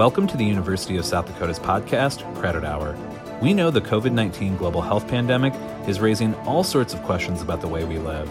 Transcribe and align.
Welcome 0.00 0.26
to 0.28 0.36
the 0.38 0.46
University 0.46 0.96
of 0.96 1.04
South 1.04 1.26
Dakota's 1.26 1.58
podcast, 1.58 2.24
Credit 2.36 2.64
Hour. 2.64 2.96
We 3.42 3.52
know 3.52 3.70
the 3.70 3.82
COVID 3.82 4.12
19 4.12 4.56
global 4.56 4.80
health 4.80 5.06
pandemic 5.06 5.52
is 5.86 6.00
raising 6.00 6.34
all 6.46 6.64
sorts 6.64 6.94
of 6.94 7.02
questions 7.02 7.42
about 7.42 7.60
the 7.60 7.68
way 7.68 7.84
we 7.84 7.98
live. 7.98 8.26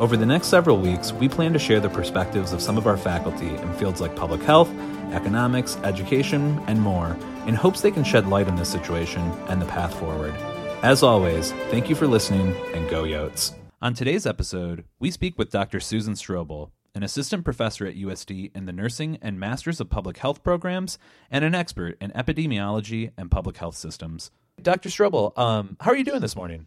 Over 0.00 0.16
the 0.16 0.26
next 0.26 0.48
several 0.48 0.78
weeks, 0.78 1.12
we 1.12 1.28
plan 1.28 1.52
to 1.52 1.60
share 1.60 1.78
the 1.78 1.88
perspectives 1.88 2.52
of 2.52 2.60
some 2.60 2.76
of 2.76 2.88
our 2.88 2.96
faculty 2.96 3.50
in 3.50 3.72
fields 3.74 4.00
like 4.00 4.16
public 4.16 4.42
health, 4.42 4.68
economics, 5.12 5.76
education, 5.84 6.60
and 6.66 6.80
more, 6.80 7.16
in 7.46 7.54
hopes 7.54 7.82
they 7.82 7.92
can 7.92 8.02
shed 8.02 8.26
light 8.26 8.48
on 8.48 8.56
this 8.56 8.68
situation 8.68 9.22
and 9.46 9.62
the 9.62 9.66
path 9.66 9.96
forward. 10.00 10.34
As 10.82 11.04
always, 11.04 11.52
thank 11.70 11.88
you 11.88 11.94
for 11.94 12.08
listening 12.08 12.52
and 12.74 12.90
go 12.90 13.04
Yotes. 13.04 13.52
On 13.80 13.94
today's 13.94 14.26
episode, 14.26 14.86
we 14.98 15.12
speak 15.12 15.38
with 15.38 15.50
Dr. 15.52 15.78
Susan 15.78 16.14
Strobel, 16.14 16.72
an 16.94 17.02
assistant 17.02 17.44
professor 17.44 17.86
at 17.86 17.96
USD 17.96 18.50
in 18.54 18.66
the 18.66 18.72
Nursing 18.72 19.18
and 19.22 19.40
Masters 19.40 19.80
of 19.80 19.88
Public 19.88 20.18
Health 20.18 20.42
programs, 20.42 20.98
and 21.30 21.44
an 21.44 21.54
expert 21.54 21.96
in 22.00 22.10
epidemiology 22.10 23.12
and 23.16 23.30
public 23.30 23.56
health 23.56 23.76
systems. 23.76 24.30
Dr. 24.60 24.88
Strobel, 24.88 25.36
um, 25.38 25.76
how 25.80 25.90
are 25.90 25.96
you 25.96 26.04
doing 26.04 26.20
this 26.20 26.36
morning? 26.36 26.66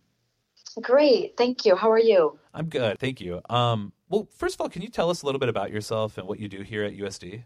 Great, 0.82 1.38
thank 1.38 1.66
you. 1.66 1.76
How 1.76 1.92
are 1.92 2.00
you? 2.00 2.40
I'm 2.54 2.68
good, 2.68 3.00
thank 3.00 3.22
you. 3.22 3.42
Um, 3.50 3.94
well, 4.10 4.28
first 4.36 4.56
of 4.56 4.62
all, 4.62 4.70
can 4.70 4.82
you 4.82 4.90
tell 4.90 5.10
us 5.10 5.22
a 5.22 5.26
little 5.26 5.40
bit 5.40 5.50
about 5.50 5.72
yourself 5.72 6.18
and 6.18 6.28
what 6.28 6.40
you 6.40 6.48
do 6.48 6.62
here 6.62 6.84
at 6.84 6.98
USD? 6.98 7.44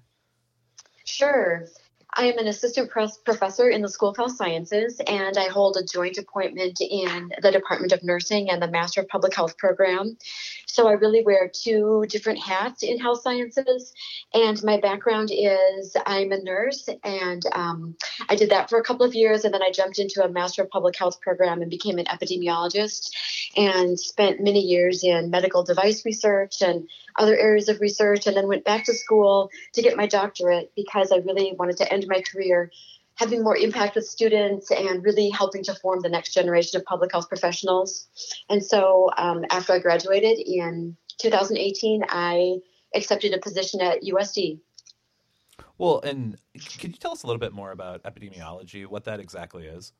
Sure. 1.05 1.65
I 2.13 2.25
am 2.25 2.39
an 2.39 2.47
assistant 2.47 2.89
professor 2.89 3.69
in 3.69 3.81
the 3.81 3.87
School 3.87 4.09
of 4.09 4.17
Health 4.17 4.35
Sciences, 4.35 4.99
and 5.05 5.37
I 5.37 5.47
hold 5.47 5.77
a 5.77 5.83
joint 5.83 6.17
appointment 6.17 6.81
in 6.81 7.31
the 7.41 7.51
Department 7.51 7.91
of 7.91 8.03
Nursing 8.03 8.49
and 8.49 8.61
the 8.61 8.67
Master 8.67 9.01
of 9.01 9.07
Public 9.07 9.35
Health 9.35 9.57
program. 9.57 10.17
So 10.65 10.87
I 10.87 10.93
really 10.93 11.23
wear 11.23 11.51
two 11.53 12.05
different 12.09 12.39
hats 12.39 12.81
in 12.83 12.99
health 12.99 13.21
sciences. 13.21 13.93
And 14.33 14.61
my 14.63 14.79
background 14.79 15.29
is 15.31 15.95
I'm 16.05 16.31
a 16.31 16.41
nurse, 16.41 16.89
and 17.03 17.43
um, 17.53 17.95
I 18.27 18.35
did 18.35 18.49
that 18.49 18.69
for 18.69 18.79
a 18.79 18.83
couple 18.83 19.05
of 19.05 19.13
years, 19.13 19.45
and 19.45 19.53
then 19.53 19.61
I 19.61 19.71
jumped 19.71 19.99
into 19.99 20.23
a 20.23 20.29
Master 20.29 20.63
of 20.63 20.69
Public 20.71 20.97
Health 20.97 21.21
program 21.21 21.61
and 21.61 21.69
became 21.69 21.99
an 21.99 22.05
epidemiologist, 22.05 23.11
and 23.55 23.99
spent 23.99 24.41
many 24.41 24.61
years 24.61 25.03
in 25.03 25.29
medical 25.29 25.63
device 25.63 26.03
research 26.05 26.61
and 26.61 26.89
other 27.15 27.37
areas 27.37 27.69
of 27.69 27.81
research, 27.81 28.27
and 28.27 28.35
then 28.35 28.47
went 28.47 28.65
back 28.65 28.85
to 28.85 28.93
school 28.93 29.49
to 29.73 29.81
get 29.81 29.97
my 29.97 30.07
doctorate 30.07 30.71
because 30.75 31.11
I 31.11 31.17
really 31.17 31.53
wanted 31.57 31.77
to 31.77 31.91
end 31.91 32.05
my 32.07 32.21
career 32.21 32.71
having 33.19 33.43
more 33.43 33.57
impact 33.57 33.95
with 33.95 34.07
students 34.07 34.71
and 34.71 35.03
really 35.03 35.29
helping 35.29 35.61
to 35.61 35.75
form 35.75 35.99
the 35.99 36.07
next 36.07 36.33
generation 36.33 36.79
of 36.79 36.85
public 36.85 37.11
health 37.11 37.27
professionals. 37.27 38.07
And 38.49 38.63
so 38.63 39.09
um, 39.17 39.43
after 39.49 39.73
I 39.73 39.79
graduated 39.79 40.39
in 40.39 40.95
2018, 41.17 42.05
I 42.07 42.59
accepted 42.95 43.33
a 43.33 43.37
position 43.37 43.81
at 43.81 44.03
USD. 44.03 44.59
Well, 45.77 45.99
and 46.01 46.37
could 46.79 46.91
you 46.91 46.97
tell 46.97 47.11
us 47.11 47.23
a 47.23 47.27
little 47.27 47.39
bit 47.39 47.51
more 47.51 47.71
about 47.71 48.03
epidemiology, 48.03 48.87
what 48.87 49.03
that 49.03 49.19
exactly 49.19 49.65
is? 49.65 49.91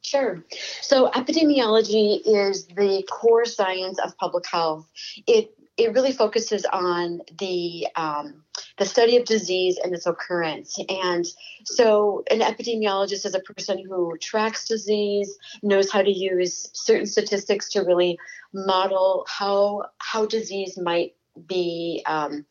Sure. 0.00 0.44
So, 0.82 1.10
epidemiology 1.10 2.20
is 2.24 2.66
the 2.66 3.06
core 3.10 3.46
science 3.46 3.98
of 3.98 4.16
public 4.18 4.46
health. 4.46 4.86
It 5.26 5.54
it 5.76 5.92
really 5.92 6.12
focuses 6.12 6.64
on 6.64 7.20
the 7.38 7.86
um, 7.96 8.44
the 8.78 8.84
study 8.84 9.16
of 9.16 9.24
disease 9.24 9.78
and 9.82 9.94
its 9.94 10.06
occurrence. 10.06 10.78
And 10.88 11.24
so, 11.64 12.24
an 12.30 12.40
epidemiologist 12.40 13.26
is 13.26 13.34
a 13.34 13.40
person 13.40 13.84
who 13.84 14.16
tracks 14.18 14.68
disease, 14.68 15.36
knows 15.62 15.90
how 15.90 16.02
to 16.02 16.10
use 16.10 16.70
certain 16.72 17.06
statistics 17.06 17.70
to 17.70 17.80
really 17.80 18.18
model 18.52 19.26
how 19.28 19.86
how 19.98 20.26
disease 20.26 20.78
might 20.78 21.14
be. 21.46 22.02
Um, 22.06 22.46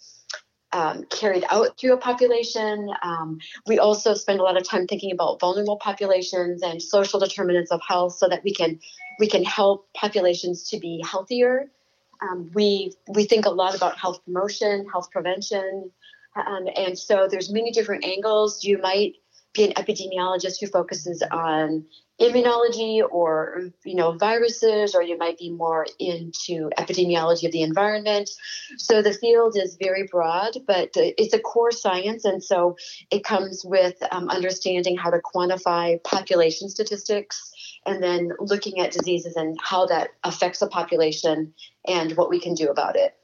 um, 0.73 1.03
carried 1.11 1.45
out 1.51 1.77
through 1.77 1.93
a 1.93 1.97
population. 1.97 2.89
Um, 3.03 3.37
we 3.67 3.77
also 3.77 4.15
spend 4.15 4.39
a 4.39 4.43
lot 4.43 4.57
of 4.57 4.67
time 4.67 4.87
thinking 4.87 5.11
about 5.11 5.39
vulnerable 5.39 5.77
populations 5.77 6.63
and 6.63 6.81
social 6.81 7.19
determinants 7.19 7.69
of 7.69 7.79
health, 7.87 8.15
so 8.15 8.27
that 8.27 8.43
we 8.43 8.51
can 8.55 8.79
we 9.19 9.27
can 9.27 9.43
help 9.43 9.87
populations 9.93 10.67
to 10.69 10.79
be 10.79 10.99
healthier 11.07 11.69
um, 12.23 12.49
we 12.53 12.93
we 13.09 13.25
think 13.25 13.45
a 13.45 13.49
lot 13.49 13.75
about 13.75 13.97
health 13.97 14.23
promotion, 14.25 14.87
health 14.91 15.09
prevention, 15.11 15.91
um, 16.35 16.67
and 16.75 16.97
so 16.97 17.27
there's 17.29 17.51
many 17.51 17.71
different 17.71 18.05
angles. 18.05 18.63
You 18.63 18.79
might 18.79 19.13
be 19.53 19.65
an 19.65 19.73
epidemiologist 19.73 20.59
who 20.59 20.67
focuses 20.67 21.23
on 21.31 21.85
immunology 22.21 23.01
or 23.09 23.69
you 23.83 23.95
know 23.95 24.11
viruses 24.17 24.93
or 24.93 25.01
you 25.01 25.17
might 25.17 25.37
be 25.37 25.49
more 25.49 25.85
into 25.99 26.69
epidemiology 26.77 27.45
of 27.45 27.51
the 27.51 27.63
environment 27.63 28.29
so 28.77 29.01
the 29.01 29.13
field 29.13 29.57
is 29.57 29.77
very 29.81 30.07
broad 30.11 30.55
but 30.67 30.91
it's 30.95 31.33
a 31.33 31.39
core 31.39 31.71
science 31.71 32.23
and 32.23 32.43
so 32.43 32.75
it 33.09 33.23
comes 33.23 33.63
with 33.65 33.95
um, 34.11 34.29
understanding 34.29 34.95
how 34.95 35.09
to 35.09 35.19
quantify 35.33 36.01
population 36.03 36.69
statistics 36.69 37.51
and 37.85 38.01
then 38.01 38.31
looking 38.39 38.79
at 38.79 38.91
diseases 38.91 39.35
and 39.35 39.57
how 39.61 39.85
that 39.87 40.09
affects 40.23 40.61
a 40.61 40.67
population 40.67 41.53
and 41.87 42.15
what 42.15 42.29
we 42.29 42.39
can 42.39 42.53
do 42.53 42.69
about 42.69 42.95
it. 42.95 43.17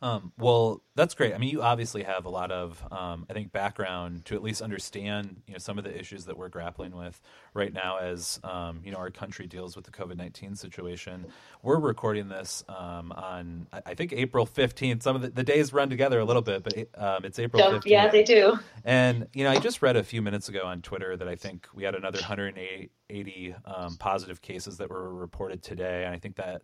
Um, 0.00 0.32
well, 0.38 0.82
that's 0.94 1.14
great. 1.14 1.34
I 1.34 1.38
mean, 1.38 1.50
you 1.50 1.62
obviously 1.62 2.04
have 2.04 2.24
a 2.24 2.28
lot 2.28 2.52
of, 2.52 2.80
um, 2.92 3.26
I 3.28 3.32
think, 3.32 3.50
background 3.50 4.24
to 4.26 4.36
at 4.36 4.42
least 4.42 4.62
understand, 4.62 5.42
you 5.46 5.54
know, 5.54 5.58
some 5.58 5.76
of 5.76 5.84
the 5.84 5.98
issues 5.98 6.26
that 6.26 6.36
we're 6.36 6.48
grappling 6.48 6.96
with 6.96 7.20
right 7.52 7.72
now 7.72 7.98
as, 7.98 8.38
um, 8.44 8.80
you 8.84 8.92
know, 8.92 8.98
our 8.98 9.10
country 9.10 9.48
deals 9.48 9.74
with 9.74 9.84
the 9.84 9.90
COVID 9.90 10.16
nineteen 10.16 10.54
situation. 10.54 11.26
We're 11.62 11.80
recording 11.80 12.28
this 12.28 12.62
um, 12.68 13.10
on, 13.12 13.66
I 13.72 13.94
think, 13.94 14.12
April 14.12 14.46
fifteenth. 14.46 15.02
Some 15.02 15.16
of 15.16 15.22
the, 15.22 15.30
the, 15.30 15.42
days 15.42 15.72
run 15.72 15.90
together 15.90 16.20
a 16.20 16.24
little 16.24 16.42
bit, 16.42 16.62
but 16.62 16.74
um, 16.96 17.24
it's 17.24 17.38
April 17.38 17.60
fifteenth. 17.62 17.86
Yeah, 17.86 18.08
they 18.08 18.22
do. 18.22 18.58
And 18.84 19.26
you 19.34 19.44
know, 19.44 19.50
I 19.50 19.58
just 19.58 19.82
read 19.82 19.96
a 19.96 20.04
few 20.04 20.22
minutes 20.22 20.48
ago 20.48 20.62
on 20.64 20.82
Twitter 20.82 21.16
that 21.16 21.26
I 21.26 21.34
think 21.34 21.66
we 21.74 21.82
had 21.82 21.94
another 21.96 22.18
180 22.18 23.54
um, 23.64 23.96
positive 23.96 24.42
cases 24.42 24.76
that 24.76 24.90
were 24.90 25.12
reported 25.12 25.62
today, 25.62 26.04
and 26.04 26.14
I 26.14 26.18
think 26.18 26.36
that 26.36 26.62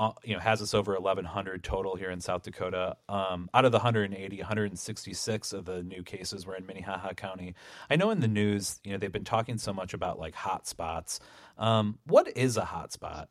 uh, 0.00 0.12
you 0.24 0.34
know 0.34 0.40
has 0.40 0.62
us 0.62 0.72
over 0.72 0.94
1100 0.94 1.62
total 1.62 1.94
here 1.94 2.10
in 2.10 2.20
South 2.20 2.42
Dakota. 2.42 2.96
Um, 3.08 3.50
out 3.52 3.66
of 3.66 3.70
the 3.70 3.78
180, 3.78 4.38
166 4.38 5.52
of 5.52 5.66
the 5.66 5.82
new 5.82 6.02
cases 6.02 6.46
were 6.46 6.56
in 6.56 6.66
Minnehaha 6.66 7.12
County. 7.12 7.54
I 7.90 7.96
know 7.96 8.10
in 8.10 8.20
the 8.20 8.28
news, 8.28 8.80
you 8.82 8.92
know, 8.92 8.98
they've 8.98 9.12
been 9.12 9.24
talking 9.24 9.58
so 9.58 9.74
much 9.74 9.92
about 9.92 10.18
like 10.18 10.34
hot 10.34 10.66
spots. 10.66 11.20
Um, 11.58 11.98
what 12.06 12.34
is 12.34 12.56
a 12.56 12.64
hot 12.64 12.92
spot? 12.92 13.28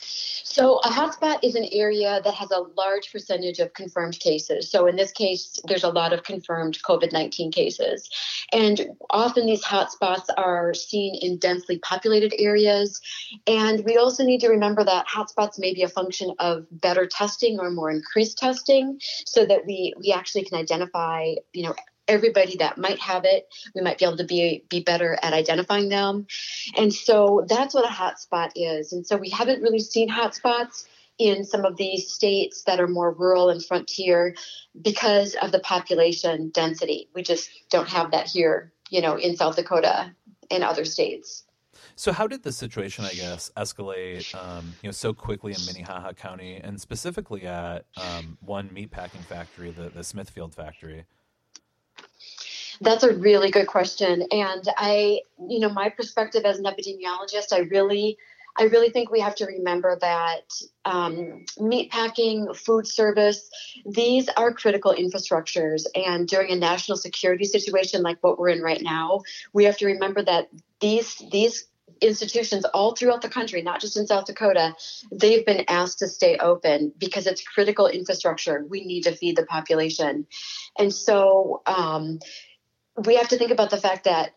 So, 0.00 0.78
a 0.78 0.88
hotspot 0.88 1.40
is 1.42 1.54
an 1.56 1.66
area 1.72 2.20
that 2.24 2.34
has 2.34 2.50
a 2.50 2.64
large 2.76 3.12
percentage 3.12 3.58
of 3.58 3.72
confirmed 3.74 4.18
cases. 4.18 4.70
So, 4.70 4.86
in 4.86 4.96
this 4.96 5.12
case, 5.12 5.58
there's 5.66 5.84
a 5.84 5.88
lot 5.88 6.12
of 6.12 6.22
confirmed 6.22 6.78
COVID 6.82 7.12
19 7.12 7.52
cases. 7.52 8.08
And 8.52 8.96
often 9.10 9.46
these 9.46 9.64
hotspots 9.64 10.26
are 10.36 10.72
seen 10.74 11.14
in 11.20 11.38
densely 11.38 11.78
populated 11.78 12.34
areas. 12.38 13.00
And 13.46 13.84
we 13.84 13.96
also 13.96 14.24
need 14.24 14.40
to 14.40 14.48
remember 14.48 14.84
that 14.84 15.06
hotspots 15.06 15.58
may 15.58 15.74
be 15.74 15.82
a 15.82 15.88
function 15.88 16.34
of 16.38 16.66
better 16.70 17.06
testing 17.06 17.58
or 17.60 17.70
more 17.70 17.90
increased 17.90 18.38
testing 18.38 18.98
so 19.26 19.44
that 19.44 19.66
we, 19.66 19.94
we 19.98 20.12
actually 20.12 20.44
can 20.44 20.58
identify, 20.58 21.34
you 21.52 21.64
know, 21.64 21.74
everybody 22.08 22.56
that 22.56 22.78
might 22.78 22.98
have 22.98 23.24
it. 23.24 23.46
We 23.74 23.82
might 23.82 23.98
be 23.98 24.06
able 24.06 24.16
to 24.16 24.24
be 24.24 24.64
be 24.68 24.80
better 24.80 25.18
at 25.22 25.34
identifying 25.34 25.90
them. 25.90 26.26
And 26.76 26.92
so 26.92 27.44
that's 27.46 27.74
what 27.74 27.84
a 27.84 27.88
hotspot 27.88 28.52
is. 28.56 28.92
And 28.92 29.06
so 29.06 29.16
we 29.16 29.28
haven't 29.28 29.62
really 29.62 29.80
seen 29.80 30.08
hotspots 30.08 30.86
in 31.18 31.44
some 31.44 31.64
of 31.64 31.76
these 31.76 32.10
states 32.10 32.62
that 32.64 32.80
are 32.80 32.86
more 32.86 33.12
rural 33.12 33.50
and 33.50 33.64
frontier 33.64 34.34
because 34.80 35.34
of 35.42 35.52
the 35.52 35.58
population 35.60 36.50
density. 36.50 37.08
We 37.14 37.22
just 37.22 37.50
don't 37.70 37.88
have 37.88 38.12
that 38.12 38.28
here, 38.28 38.72
you 38.88 39.02
know, 39.02 39.16
in 39.16 39.36
South 39.36 39.56
Dakota 39.56 40.14
and 40.50 40.62
other 40.62 40.84
states. 40.84 41.44
So, 41.96 42.12
how 42.12 42.28
did 42.28 42.44
the 42.44 42.52
situation, 42.52 43.04
I 43.04 43.12
guess, 43.12 43.50
escalate, 43.56 44.32
um, 44.34 44.72
you 44.82 44.88
know, 44.88 44.92
so 44.92 45.12
quickly 45.12 45.52
in 45.52 45.58
Minnehaha 45.66 46.12
County, 46.12 46.56
and 46.56 46.80
specifically 46.80 47.44
at 47.44 47.86
um, 47.96 48.38
one 48.40 48.68
meatpacking 48.68 49.24
factory, 49.24 49.70
the 49.70 49.88
the 49.88 50.04
Smithfield 50.04 50.54
factory? 50.54 51.06
That's 52.80 53.02
a 53.02 53.12
really 53.14 53.50
good 53.50 53.66
question. 53.66 54.22
And 54.30 54.64
I, 54.76 55.22
you 55.48 55.58
know, 55.58 55.68
my 55.68 55.88
perspective 55.88 56.44
as 56.44 56.58
an 56.58 56.64
epidemiologist, 56.64 57.52
I 57.52 57.60
really, 57.70 58.16
I 58.58 58.64
really 58.64 58.90
think 58.90 59.10
we 59.10 59.20
have 59.20 59.36
to 59.36 59.46
remember 59.46 59.96
that 60.00 60.52
um, 60.84 61.44
meatpacking, 61.58 62.56
food 62.56 62.86
service, 62.86 63.48
these 63.86 64.28
are 64.36 64.52
critical 64.52 64.94
infrastructures. 64.98 65.84
And 65.94 66.26
during 66.26 66.50
a 66.50 66.56
national 66.56 66.98
security 66.98 67.44
situation 67.44 68.02
like 68.02 68.18
what 68.20 68.38
we're 68.38 68.48
in 68.48 68.60
right 68.60 68.82
now, 68.82 69.20
we 69.52 69.64
have 69.64 69.76
to 69.78 69.86
remember 69.86 70.24
that 70.24 70.48
these 70.80 71.22
these 71.30 71.66
institutions 72.00 72.64
all 72.66 72.94
throughout 72.94 73.22
the 73.22 73.28
country, 73.28 73.62
not 73.62 73.80
just 73.80 73.96
in 73.96 74.06
South 74.06 74.26
Dakota, 74.26 74.74
they've 75.10 75.44
been 75.44 75.64
asked 75.68 76.00
to 76.00 76.08
stay 76.08 76.36
open 76.36 76.92
because 76.98 77.26
it's 77.26 77.42
critical 77.42 77.86
infrastructure. 77.86 78.64
We 78.68 78.84
need 78.84 79.02
to 79.04 79.16
feed 79.16 79.36
the 79.36 79.46
population. 79.46 80.26
And 80.78 80.92
so, 80.92 81.62
um, 81.66 82.20
we 83.04 83.16
have 83.16 83.28
to 83.28 83.36
think 83.36 83.52
about 83.52 83.70
the 83.70 83.76
fact 83.76 84.04
that 84.04 84.34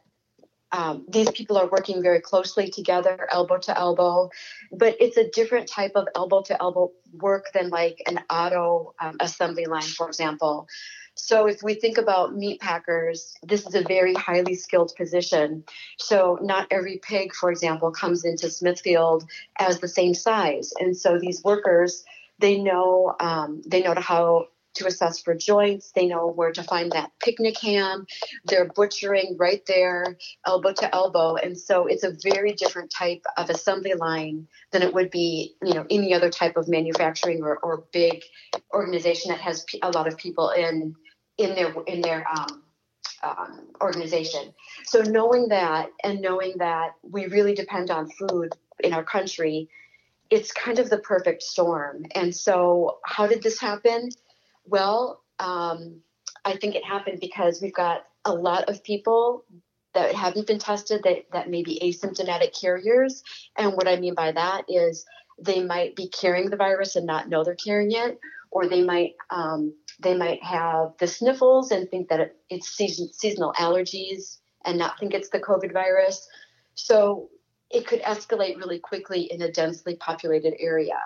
um, 0.72 1.06
these 1.10 1.30
people 1.32 1.58
are 1.58 1.68
working 1.68 2.02
very 2.02 2.22
closely 2.22 2.70
together, 2.70 3.28
elbow 3.32 3.58
to 3.60 3.78
elbow, 3.78 4.30
but 4.72 4.96
it's 5.00 5.18
a 5.18 5.30
different 5.30 5.68
type 5.68 5.92
of 5.96 6.08
elbow 6.16 6.42
to 6.44 6.62
elbow 6.62 6.92
work 7.14 7.48
than 7.54 7.70
like 7.70 8.02
an 8.08 8.20
auto 8.30 8.94
um, 9.00 9.18
assembly 9.20 9.66
line, 9.66 9.82
for 9.82 10.08
example. 10.08 10.68
So 11.16 11.46
if 11.48 11.62
we 11.62 11.74
think 11.74 11.98
about 11.98 12.36
meat 12.36 12.62
packers, 12.62 13.34
this 13.44 13.68
is 13.68 13.76
a 13.76 13.84
very 13.84 14.14
highly 14.14 14.56
skilled 14.56 14.94
position. 14.96 15.66
So 15.98 16.40
not 16.42 16.68
every 16.72 17.00
pig, 17.04 17.34
for 17.34 17.52
example, 17.52 17.92
comes 17.92 18.24
into 18.24 18.50
Smithfield 18.50 19.26
as 19.60 19.80
the 19.80 19.90
same 19.90 20.14
size, 20.14 20.74
and 20.80 20.96
so 20.96 21.20
these 21.20 21.44
workers 21.44 22.04
they 22.40 22.60
know 22.60 23.16
um, 23.20 23.62
they 23.68 23.84
know 23.84 23.94
how 23.98 24.48
to 24.76 24.88
assess 24.88 25.22
for 25.22 25.36
joints. 25.36 25.92
They 25.92 26.08
know 26.08 26.28
where 26.28 26.52
to 26.52 26.64
find 26.64 26.92
that 26.92 27.12
picnic 27.20 27.60
ham. 27.60 28.06
They're 28.46 28.70
butchering 28.74 29.38
right 29.40 29.66
there, 29.66 30.18
elbow 30.46 30.74
to 30.74 30.94
elbow. 30.94 31.36
And 31.36 31.58
so 31.58 31.88
it's 31.88 32.04
a 32.04 32.16
very 32.24 32.54
different 32.54 32.92
type 32.92 33.24
of 33.38 33.50
assembly 33.50 33.94
line 33.94 34.48
than 34.72 34.82
it 34.82 34.94
would 34.94 35.12
be, 35.12 35.56
you 35.64 35.74
know, 35.74 35.86
any 35.90 36.14
other 36.14 36.30
type 36.30 36.58
of 36.58 36.68
manufacturing 36.68 37.44
or, 37.44 37.58
or 37.58 37.86
big 37.92 38.24
organization 38.74 39.30
that 39.32 39.42
has 39.42 39.66
a 39.82 39.92
lot 39.92 40.08
of 40.08 40.18
people 40.18 40.50
in 40.50 40.96
in 41.38 41.56
their 41.56 41.74
in 41.88 42.02
their 42.02 42.26
um, 42.30 42.64
um, 43.24 43.68
organization. 43.82 44.54
So 44.86 45.02
knowing 45.02 45.50
that 45.50 45.90
and 46.04 46.22
knowing 46.22 46.56
that 46.58 46.92
we 47.04 47.28
really 47.28 47.54
depend 47.54 47.92
on 47.92 48.10
food 48.10 48.54
in 48.84 48.94
our 48.94 49.04
country, 49.04 49.70
it's 50.30 50.52
kind 50.52 50.80
of 50.80 50.90
the 50.90 50.98
perfect 50.98 51.44
storm. 51.44 52.06
And 52.16 52.34
so, 52.34 53.00
how 53.06 53.28
did 53.28 53.44
this 53.44 53.60
happen? 53.60 54.10
Well, 54.66 55.24
um, 55.40 56.02
I 56.46 56.58
think 56.58 56.76
it 56.76 56.86
happened 56.86 57.20
because 57.20 57.62
we've 57.62 57.74
got 57.74 58.06
a 58.26 58.34
lot 58.34 58.70
of 58.70 58.84
people 58.84 59.46
that 59.94 60.16
haven't 60.16 60.48
been 60.48 60.60
tested 60.60 61.02
that, 61.04 61.26
that 61.34 61.50
may 61.50 61.64
be 61.64 61.80
asymptomatic 61.84 62.60
carriers. 62.60 63.24
And 63.58 63.74
what 63.74 63.88
I 63.88 63.98
mean 63.98 64.16
by 64.16 64.32
that 64.32 64.64
is 64.70 65.06
they 65.40 65.64
might 65.64 65.96
be 65.96 66.08
carrying 66.08 66.50
the 66.50 66.56
virus 66.58 66.96
and 66.96 67.06
not 67.06 67.30
know 67.30 67.44
they're 67.44 67.56
carrying 67.56 67.92
it, 67.92 68.20
or 68.52 68.68
they 68.68 68.84
might 68.84 69.16
um, 69.30 69.74
they 70.00 70.16
might 70.16 70.44
have 70.44 70.94
the 71.00 71.08
sniffles 71.08 71.72
and 71.72 71.90
think 71.90 72.10
that 72.10 72.20
it, 72.20 72.36
it's 72.50 72.70
season, 72.70 73.12
seasonal 73.14 73.54
allergies 73.54 74.38
and 74.66 74.78
not 74.78 75.00
think 75.00 75.14
it's 75.14 75.30
the 75.30 75.40
COVID 75.40 75.74
virus. 75.74 76.28
So 76.76 77.30
it 77.70 77.88
could 77.88 78.02
escalate 78.02 78.58
really 78.58 78.80
quickly 78.80 79.32
in 79.32 79.42
a 79.42 79.52
densely 79.52 79.96
populated 79.96 80.54
area. 80.60 80.98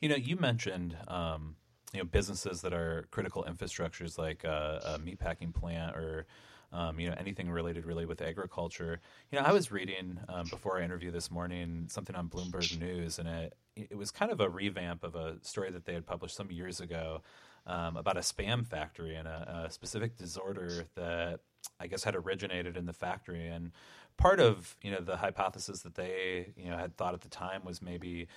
You 0.00 0.08
know, 0.08 0.16
you 0.16 0.36
mentioned 0.36 0.96
um, 1.08 1.56
you 1.92 2.00
know 2.00 2.04
businesses 2.04 2.60
that 2.62 2.72
are 2.72 3.06
critical 3.10 3.44
infrastructures 3.48 4.18
like 4.18 4.44
a, 4.44 4.80
a 4.84 4.98
meatpacking 4.98 5.52
plant 5.52 5.96
or 5.96 6.26
um, 6.72 7.00
you 7.00 7.08
know 7.08 7.14
anything 7.18 7.50
related 7.50 7.84
really 7.84 8.06
with 8.06 8.22
agriculture. 8.22 9.00
You 9.30 9.38
know, 9.38 9.44
I 9.44 9.52
was 9.52 9.72
reading 9.72 10.18
um, 10.28 10.46
before 10.48 10.78
I 10.78 10.84
interviewed 10.84 11.14
this 11.14 11.30
morning 11.30 11.86
something 11.88 12.14
on 12.14 12.28
Bloomberg 12.28 12.78
News, 12.78 13.18
and 13.18 13.28
it 13.28 13.54
it 13.76 13.96
was 13.96 14.10
kind 14.10 14.30
of 14.30 14.40
a 14.40 14.48
revamp 14.48 15.02
of 15.02 15.14
a 15.14 15.36
story 15.42 15.70
that 15.70 15.84
they 15.84 15.94
had 15.94 16.06
published 16.06 16.36
some 16.36 16.50
years 16.50 16.80
ago 16.80 17.22
um, 17.66 17.96
about 17.96 18.16
a 18.16 18.20
spam 18.20 18.66
factory 18.66 19.16
and 19.16 19.28
a, 19.28 19.64
a, 19.66 19.70
specific 19.70 20.16
disorder 20.16 20.84
that 20.94 21.40
I 21.78 21.86
guess 21.86 22.04
had 22.04 22.16
originated 22.16 22.76
in 22.76 22.86
the 22.86 22.92
factory. 22.92 23.46
And 23.46 23.72
part 24.16 24.40
of 24.40 24.76
you 24.82 24.92
know 24.92 25.00
the 25.00 25.16
hypothesis 25.16 25.80
that 25.80 25.94
they 25.94 26.52
you 26.56 26.70
know 26.70 26.76
had 26.76 26.96
thought 26.96 27.14
at 27.14 27.20
the 27.20 27.28
time 27.28 27.64
was 27.64 27.82
maybe 27.82 28.28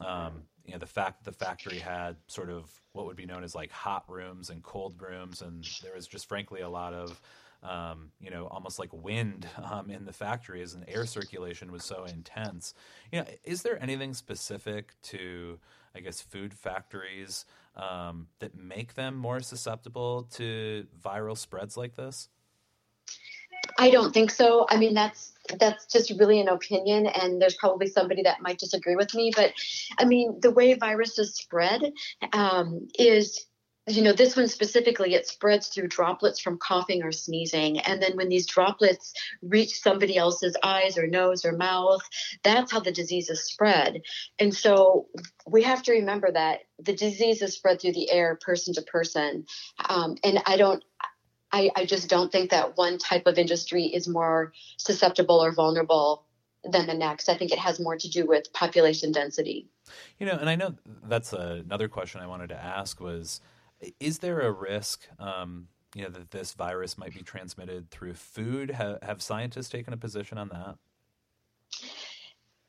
um, 0.00 0.42
you 0.70 0.76
know 0.76 0.78
the 0.78 0.86
fact 0.86 1.24
that 1.24 1.36
the 1.36 1.44
factory 1.44 1.78
had 1.78 2.14
sort 2.28 2.48
of 2.48 2.70
what 2.92 3.04
would 3.04 3.16
be 3.16 3.26
known 3.26 3.42
as 3.42 3.56
like 3.56 3.72
hot 3.72 4.04
rooms 4.06 4.50
and 4.50 4.62
cold 4.62 4.94
rooms, 5.02 5.42
and 5.42 5.68
there 5.82 5.94
was 5.96 6.06
just 6.06 6.28
frankly 6.28 6.60
a 6.60 6.68
lot 6.68 6.94
of 6.94 7.20
um, 7.64 8.12
you 8.20 8.30
know 8.30 8.46
almost 8.46 8.78
like 8.78 8.92
wind 8.92 9.48
um, 9.68 9.90
in 9.90 10.04
the 10.04 10.12
factories, 10.12 10.74
and 10.74 10.84
air 10.86 11.06
circulation 11.06 11.72
was 11.72 11.82
so 11.82 12.04
intense. 12.04 12.72
You 13.10 13.18
know, 13.18 13.26
is 13.42 13.62
there 13.62 13.82
anything 13.82 14.14
specific 14.14 14.92
to 15.02 15.58
I 15.92 15.98
guess 15.98 16.20
food 16.20 16.54
factories 16.54 17.46
um, 17.74 18.28
that 18.38 18.54
make 18.56 18.94
them 18.94 19.16
more 19.16 19.40
susceptible 19.40 20.28
to 20.34 20.86
viral 21.04 21.36
spreads 21.36 21.76
like 21.76 21.96
this? 21.96 22.28
I 23.78 23.90
don't 23.90 24.12
think 24.12 24.30
so. 24.30 24.66
I 24.68 24.76
mean, 24.76 24.94
that's 24.94 25.32
that's 25.58 25.86
just 25.86 26.10
really 26.18 26.40
an 26.40 26.48
opinion, 26.48 27.06
and 27.06 27.40
there's 27.40 27.56
probably 27.56 27.88
somebody 27.88 28.22
that 28.22 28.42
might 28.42 28.58
disagree 28.58 28.96
with 28.96 29.14
me. 29.14 29.32
But 29.34 29.52
I 29.98 30.04
mean, 30.04 30.38
the 30.40 30.50
way 30.50 30.74
viruses 30.74 31.34
spread 31.34 31.92
um, 32.32 32.88
is 32.98 33.46
you 33.86 34.02
know, 34.02 34.12
this 34.12 34.36
one 34.36 34.48
specifically, 34.48 35.14
it 35.14 35.26
spreads 35.26 35.68
through 35.68 35.88
droplets 35.88 36.40
from 36.40 36.58
coughing 36.58 37.02
or 37.02 37.12
sneezing. 37.12 37.80
And 37.80 38.00
then 38.00 38.16
when 38.16 38.28
these 38.28 38.46
droplets 38.46 39.12
reach 39.42 39.80
somebody 39.80 40.16
else's 40.16 40.56
eyes 40.62 40.98
or 40.98 41.06
nose 41.06 41.44
or 41.44 41.52
mouth, 41.52 42.02
that's 42.42 42.72
how 42.72 42.80
the 42.80 42.92
disease 42.92 43.30
is 43.30 43.44
spread. 43.46 44.02
And 44.38 44.54
so 44.54 45.06
we 45.46 45.62
have 45.62 45.82
to 45.84 45.92
remember 45.92 46.30
that 46.30 46.60
the 46.78 46.94
disease 46.94 47.42
is 47.42 47.54
spread 47.54 47.80
through 47.80 47.92
the 47.92 48.10
air, 48.10 48.38
person 48.40 48.74
to 48.74 48.82
person. 48.82 49.46
Um, 49.88 50.16
and 50.22 50.40
I 50.46 50.56
don't, 50.56 50.84
I, 51.52 51.70
I 51.76 51.84
just 51.84 52.08
don't 52.08 52.30
think 52.30 52.50
that 52.50 52.76
one 52.76 52.98
type 52.98 53.26
of 53.26 53.38
industry 53.38 53.84
is 53.84 54.06
more 54.06 54.52
susceptible 54.76 55.42
or 55.42 55.52
vulnerable 55.52 56.24
than 56.64 56.86
the 56.86 56.94
next. 56.94 57.28
I 57.28 57.36
think 57.36 57.52
it 57.52 57.58
has 57.58 57.80
more 57.80 57.96
to 57.96 58.08
do 58.08 58.26
with 58.26 58.52
population 58.52 59.12
density. 59.12 59.68
You 60.18 60.26
know, 60.26 60.36
and 60.36 60.48
I 60.48 60.54
know 60.54 60.74
that's 61.04 61.32
another 61.32 61.88
question 61.88 62.20
I 62.20 62.26
wanted 62.26 62.48
to 62.50 62.62
ask 62.62 63.00
was 63.00 63.40
is 63.98 64.18
there 64.18 64.40
a 64.40 64.52
risk 64.52 65.08
um, 65.18 65.68
you 65.94 66.02
know 66.02 66.10
that 66.10 66.30
this 66.30 66.52
virus 66.52 66.96
might 66.98 67.14
be 67.14 67.22
transmitted 67.22 67.90
through 67.90 68.14
food? 68.14 68.70
Have, 68.70 68.98
have 69.02 69.22
scientists 69.22 69.68
taken 69.68 69.92
a 69.92 69.96
position 69.96 70.38
on 70.38 70.48
that? 70.50 70.76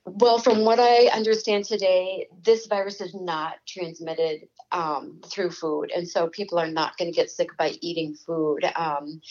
Well, 0.06 0.40
from 0.40 0.66
what 0.66 0.80
I 0.80 1.08
understand 1.08 1.66
today, 1.66 2.28
this 2.44 2.66
virus 2.66 3.02
is 3.02 3.14
not 3.14 3.56
transmitted 3.68 4.48
um, 4.72 5.22
through 5.28 5.52
food, 5.52 5.92
and 5.96 6.10
so 6.10 6.28
people 6.28 6.58
are 6.58 6.72
not 6.72 6.98
going 6.98 7.12
to 7.12 7.16
get 7.16 7.30
sick 7.30 7.56
by 7.56 7.74
eating 7.82 8.16
food. 8.16 8.62
Um, 8.76 9.22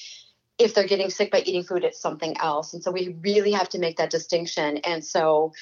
if 0.59 0.75
they're 0.75 0.87
getting 0.87 1.11
sick 1.11 1.33
by 1.33 1.41
eating 1.41 1.65
food, 1.65 1.83
it's 1.83 2.01
something 2.01 2.37
else, 2.39 2.73
and 2.73 2.83
so 2.83 2.93
we 2.93 3.17
really 3.21 3.51
have 3.51 3.69
to 3.71 3.81
make 3.81 3.97
that 3.97 4.11
distinction. 4.11 4.77
And 4.79 5.05
so, 5.05 5.53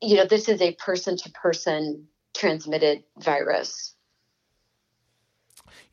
you 0.00 0.14
know, 0.14 0.26
this 0.26 0.48
is 0.48 0.62
a 0.62 0.74
person-to-person 0.74 2.06
transmitted 2.32 3.02
virus. 3.18 3.95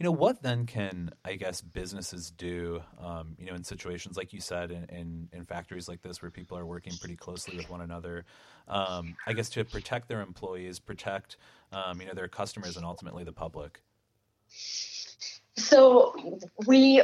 You 0.04 0.10
know, 0.10 0.18
what 0.18 0.44
then 0.44 0.66
can 0.66 1.12
I 1.24 1.36
guess 1.36 1.62
businesses 1.62 2.30
do? 2.30 2.84
Um, 3.00 3.38
you 3.40 3.46
know, 3.46 3.54
in 3.54 3.64
situations 3.64 4.18
like 4.18 4.34
you 4.34 4.42
said, 4.42 4.70
in, 4.70 4.84
in, 4.90 5.30
in 5.32 5.46
factories 5.46 5.88
like 5.88 6.02
this 6.02 6.22
where 6.22 6.30
people 6.30 6.58
are 6.58 6.66
working 6.66 6.92
pretty 7.00 7.16
closely 7.16 7.56
with 7.56 7.70
one 7.70 7.80
another, 7.80 8.26
um, 8.68 9.16
I 9.26 9.32
guess 9.32 9.50
to 9.52 9.64
protect 9.64 10.10
their 10.10 10.20
employees, 10.20 10.78
protect 10.78 11.38
um, 11.72 12.02
you 12.02 12.08
know 12.08 12.14
their 12.14 12.28
customers, 12.28 12.76
and 12.76 12.86
ultimately 12.86 13.24
the 13.24 13.32
public. 13.32 13.80
So 15.56 16.40
we 16.66 17.04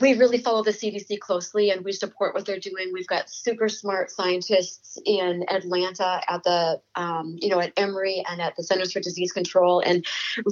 we 0.00 0.14
really 0.14 0.38
follow 0.38 0.64
the 0.64 0.70
CDC 0.70 1.20
closely 1.20 1.70
and 1.70 1.84
we 1.84 1.92
support 1.92 2.34
what 2.34 2.46
they're 2.46 2.58
doing. 2.58 2.92
We've 2.92 3.06
got 3.06 3.28
super 3.28 3.68
smart 3.68 4.10
scientists 4.10 4.98
in 5.04 5.44
Atlanta 5.48 6.22
at 6.26 6.42
the 6.42 6.80
um, 6.94 7.36
you 7.40 7.50
know 7.50 7.60
at 7.60 7.74
Emory 7.76 8.24
and 8.28 8.40
at 8.40 8.56
the 8.56 8.64
Centers 8.64 8.92
for 8.92 9.00
Disease 9.00 9.32
Control, 9.32 9.80
and 9.80 10.06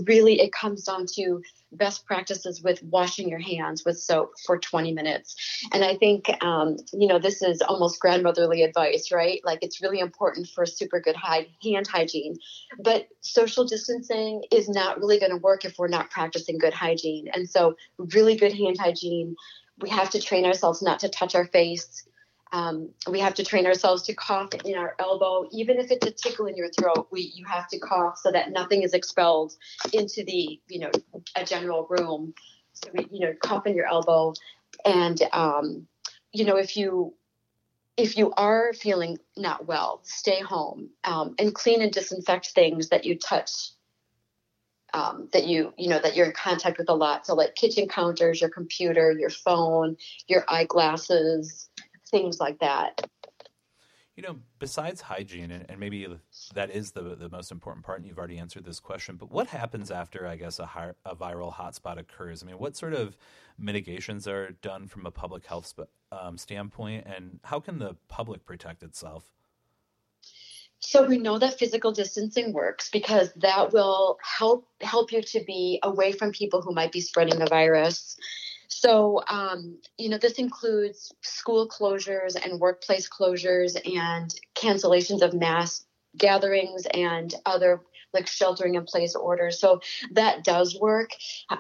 really 0.04 0.40
it 0.40 0.52
comes 0.52 0.84
down 0.84 1.06
to 1.14 1.42
best 1.72 2.06
practices 2.06 2.62
with 2.62 2.82
washing 2.82 3.28
your 3.28 3.38
hands 3.38 3.84
with 3.84 3.98
soap 3.98 4.32
for 4.46 4.58
20 4.58 4.92
minutes. 4.92 5.37
And 5.72 5.84
I 5.84 5.96
think, 5.96 6.28
um, 6.42 6.76
you 6.92 7.08
know, 7.08 7.18
this 7.18 7.42
is 7.42 7.60
almost 7.60 8.00
grandmotherly 8.00 8.62
advice, 8.62 9.10
right? 9.12 9.40
Like 9.44 9.58
it's 9.62 9.82
really 9.82 10.00
important 10.00 10.48
for 10.48 10.64
super 10.66 11.00
good 11.00 11.16
high, 11.16 11.48
hand 11.62 11.87
hygiene. 11.87 12.37
But 12.78 13.08
social 13.20 13.64
distancing 13.64 14.44
is 14.50 14.68
not 14.68 14.98
really 14.98 15.18
going 15.18 15.32
to 15.32 15.38
work 15.38 15.64
if 15.64 15.78
we're 15.78 15.88
not 15.88 16.10
practicing 16.10 16.58
good 16.58 16.75
hygiene. 16.75 17.28
And 17.32 17.48
so, 17.48 17.75
really 17.98 18.37
good 18.37 18.52
hand 18.52 18.78
hygiene. 18.78 19.37
We 19.80 19.90
have 19.90 20.10
to 20.10 20.20
train 20.20 20.44
ourselves 20.44 20.82
not 20.82 21.00
to 21.00 21.08
touch 21.08 21.34
our 21.34 21.46
face. 21.46 22.04
Um, 22.52 22.90
we 23.11 23.21
have 23.21 23.35
to 23.35 23.45
train 23.45 23.67
ourselves 23.67 24.02
to 24.05 24.14
cough 24.14 24.50
in 24.64 24.76
our 24.76 24.95
elbow, 24.99 25.49
even 25.52 25.78
if 25.78 25.90
it's 25.90 26.07
a 26.07 26.11
tickle 26.11 26.47
in 26.47 26.57
your 26.57 26.71
throat. 26.71 27.09
We 27.11 27.33
you 27.35 27.45
have 27.47 27.69
to 27.69 27.78
cough 27.78 28.19
so 28.19 28.33
that 28.33 28.52
nothing 28.52 28.83
is 28.83 28.95
expelled 28.95 29.55
into 29.93 30.25
the 30.25 30.61
you 30.69 30.81
know 30.81 30.90
a 31.37 31.45
general 31.45 31.87
room. 31.90 32.35
So 32.73 32.90
we, 32.95 33.07
you 33.11 33.21
know 33.21 33.35
cough 33.43 33.67
in 33.67 33.75
your 33.75 33.87
elbow, 33.87 34.35
and 34.85 35.21
um, 35.33 35.87
you 36.33 36.45
know 36.45 36.57
if 36.57 36.76
you 36.76 37.14
if 37.97 38.17
you 38.17 38.33
are 38.37 38.73
feeling 38.73 39.19
not 39.37 39.67
well, 39.67 40.00
stay 40.05 40.40
home 40.40 40.90
um, 41.05 41.35
and 41.38 41.55
clean 41.55 41.83
and 41.83 41.93
disinfect 41.93 42.49
things 42.55 42.88
that 42.90 43.05
you 43.05 43.19
touch. 43.19 43.52
Um, 44.95 45.28
that 45.35 45.47
you 45.47 45.75
you 45.76 45.90
know 45.90 45.99
that 45.99 46.17
you're 46.17 46.25
in 46.25 46.33
contact 46.33 46.78
with 46.78 46.88
a 46.88 46.95
lot 46.95 47.26
so 47.26 47.35
like 47.35 47.55
kitchen 47.55 47.88
counters 47.88 48.40
your 48.40 48.49
computer 48.49 49.12
your 49.12 49.28
phone 49.28 49.99
your 50.28 50.47
eyeglasses 50.49 51.69
things 52.10 52.40
like 52.40 52.58
that. 52.60 53.00
You 54.16 54.22
know, 54.22 54.36
besides 54.58 55.00
hygiene, 55.00 55.52
and, 55.52 55.64
and, 55.68 55.78
maybe 55.78 56.08
that 56.52 56.70
is 56.70 56.90
the 56.90 57.14
the 57.14 57.28
most 57.28 57.52
important 57.52 57.86
part, 57.86 58.00
and 58.00 58.08
you've 58.08 58.18
already 58.18 58.38
answered 58.38 58.64
this 58.64 58.80
question. 58.80 59.14
But 59.14 59.30
what 59.30 59.46
happens 59.46 59.92
after, 59.92 60.26
I 60.26 60.34
guess, 60.34 60.58
a, 60.58 60.66
high, 60.66 60.90
a 61.04 61.14
viral 61.14 61.54
hotspot 61.54 61.98
occurs? 61.98 62.42
I 62.42 62.46
mean, 62.46 62.58
what 62.58 62.76
sort 62.76 62.94
of 62.94 63.16
mitigations 63.58 64.26
are 64.26 64.50
done 64.60 64.88
from 64.88 65.06
a 65.06 65.12
public 65.12 65.46
health 65.46 65.66
sp- 65.70 65.92
um, 66.10 66.36
standpoint, 66.36 67.06
and 67.06 67.38
how 67.44 67.60
can 67.60 67.78
the 67.78 67.94
public 68.08 68.44
protect 68.44 68.82
itself? 68.82 69.32
So 70.80 71.04
we 71.04 71.18
know 71.18 71.38
that 71.38 71.58
physical 71.58 71.92
distancing 71.92 72.52
works 72.52 72.88
because 72.90 73.32
that 73.36 73.72
will 73.72 74.18
help 74.22 74.68
help 74.80 75.12
you 75.12 75.22
to 75.22 75.40
be 75.44 75.80
away 75.82 76.12
from 76.12 76.30
people 76.32 76.62
who 76.62 76.72
might 76.72 76.92
be 76.92 77.00
spreading 77.00 77.38
the 77.38 77.46
virus. 77.46 78.16
So, 78.68 79.22
um, 79.28 79.78
you 79.96 80.08
know, 80.08 80.18
this 80.18 80.34
includes 80.34 81.12
school 81.22 81.68
closures 81.68 82.37
and 82.42 82.60
workplace 82.60 83.08
closures 83.08 83.76
and 83.84 84.32
cancellations 84.54 85.22
of 85.22 85.34
mass 85.34 85.84
gatherings 86.16 86.87
and 86.92 87.34
other 87.44 87.82
like 88.14 88.26
sheltering 88.26 88.75
in 88.75 88.84
place 88.84 89.14
orders. 89.14 89.60
So 89.60 89.80
that 90.12 90.42
does 90.42 90.78
work. 90.80 91.10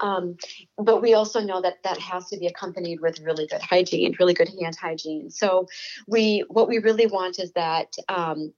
Um, 0.00 0.36
but 0.78 1.02
we 1.02 1.12
also 1.12 1.40
know 1.40 1.60
that 1.60 1.82
that 1.84 1.98
has 1.98 2.28
to 2.28 2.38
be 2.38 2.46
accompanied 2.46 3.00
with 3.00 3.20
really 3.20 3.46
good 3.46 3.60
hygiene, 3.60 4.16
really 4.18 4.34
good 4.34 4.48
hand 4.60 4.76
hygiene. 4.80 5.30
So 5.30 5.66
we, 6.06 6.44
what 6.48 6.68
we 6.68 6.78
really 6.78 7.06
want 7.06 7.38
is 7.38 7.52
that, 7.52 7.94
um, 8.08 8.54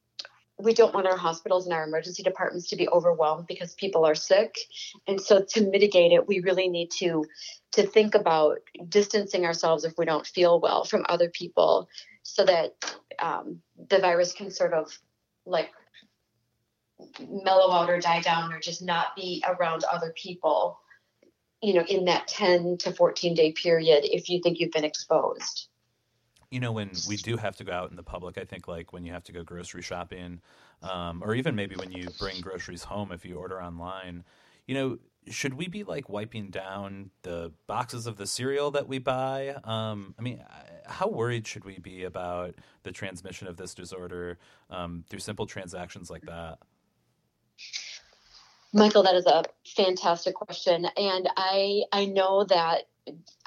we 0.62 0.74
don't 0.74 0.94
want 0.94 1.06
our 1.06 1.16
hospitals 1.16 1.66
and 1.66 1.74
our 1.74 1.84
emergency 1.84 2.22
departments 2.22 2.68
to 2.68 2.76
be 2.76 2.88
overwhelmed 2.88 3.46
because 3.46 3.74
people 3.74 4.04
are 4.04 4.14
sick. 4.14 4.56
And 5.06 5.20
so 5.20 5.42
to 5.42 5.70
mitigate 5.70 6.12
it 6.12 6.26
we 6.26 6.40
really 6.40 6.68
need 6.68 6.90
to 6.98 7.24
to 7.72 7.86
think 7.86 8.14
about 8.14 8.58
distancing 8.88 9.44
ourselves 9.44 9.84
if 9.84 9.96
we 9.96 10.04
don't 10.04 10.26
feel 10.26 10.60
well 10.60 10.84
from 10.84 11.04
other 11.08 11.28
people 11.30 11.88
so 12.22 12.44
that 12.44 12.72
um, 13.18 13.60
the 13.88 13.98
virus 13.98 14.32
can 14.32 14.50
sort 14.50 14.72
of 14.72 14.96
like 15.46 15.70
mellow 17.28 17.72
out 17.72 17.88
or 17.88 17.98
die 17.98 18.20
down 18.20 18.52
or 18.52 18.60
just 18.60 18.82
not 18.82 19.16
be 19.16 19.42
around 19.46 19.84
other 19.84 20.12
people 20.14 20.78
you 21.62 21.74
know 21.74 21.84
in 21.84 22.04
that 22.04 22.28
10 22.28 22.76
to 22.78 22.92
14 22.92 23.34
day 23.34 23.52
period 23.52 24.04
if 24.04 24.28
you 24.28 24.40
think 24.42 24.60
you've 24.60 24.72
been 24.72 24.84
exposed 24.84 25.69
you 26.50 26.60
know 26.60 26.72
when 26.72 26.90
we 27.08 27.16
do 27.16 27.36
have 27.36 27.56
to 27.56 27.64
go 27.64 27.72
out 27.72 27.90
in 27.90 27.96
the 27.96 28.02
public 28.02 28.38
i 28.38 28.44
think 28.44 28.66
like 28.68 28.92
when 28.92 29.04
you 29.04 29.12
have 29.12 29.24
to 29.24 29.32
go 29.32 29.42
grocery 29.42 29.82
shopping 29.82 30.40
um, 30.82 31.22
or 31.22 31.34
even 31.34 31.54
maybe 31.54 31.76
when 31.76 31.92
you 31.92 32.08
bring 32.18 32.40
groceries 32.40 32.84
home 32.84 33.12
if 33.12 33.24
you 33.24 33.36
order 33.36 33.62
online 33.62 34.24
you 34.66 34.74
know 34.74 34.98
should 35.28 35.54
we 35.54 35.68
be 35.68 35.84
like 35.84 36.08
wiping 36.08 36.48
down 36.48 37.10
the 37.22 37.52
boxes 37.66 38.06
of 38.06 38.16
the 38.16 38.26
cereal 38.26 38.70
that 38.70 38.88
we 38.88 38.98
buy? 38.98 39.54
Um, 39.64 40.14
i 40.18 40.22
mean 40.22 40.42
how 40.86 41.08
worried 41.08 41.46
should 41.46 41.64
we 41.64 41.78
be 41.78 42.04
about 42.04 42.54
the 42.82 42.92
transmission 42.92 43.46
of 43.46 43.56
this 43.56 43.74
disorder 43.74 44.38
um, 44.70 45.04
through 45.08 45.20
simple 45.20 45.46
transactions 45.46 46.10
like 46.10 46.22
that? 46.22 46.58
Michael, 48.72 49.02
that 49.02 49.14
is 49.14 49.26
a 49.26 49.44
fantastic 49.66 50.34
question, 50.34 50.86
and 50.96 51.28
I 51.36 51.82
I 51.92 52.06
know 52.06 52.44
that 52.44 52.84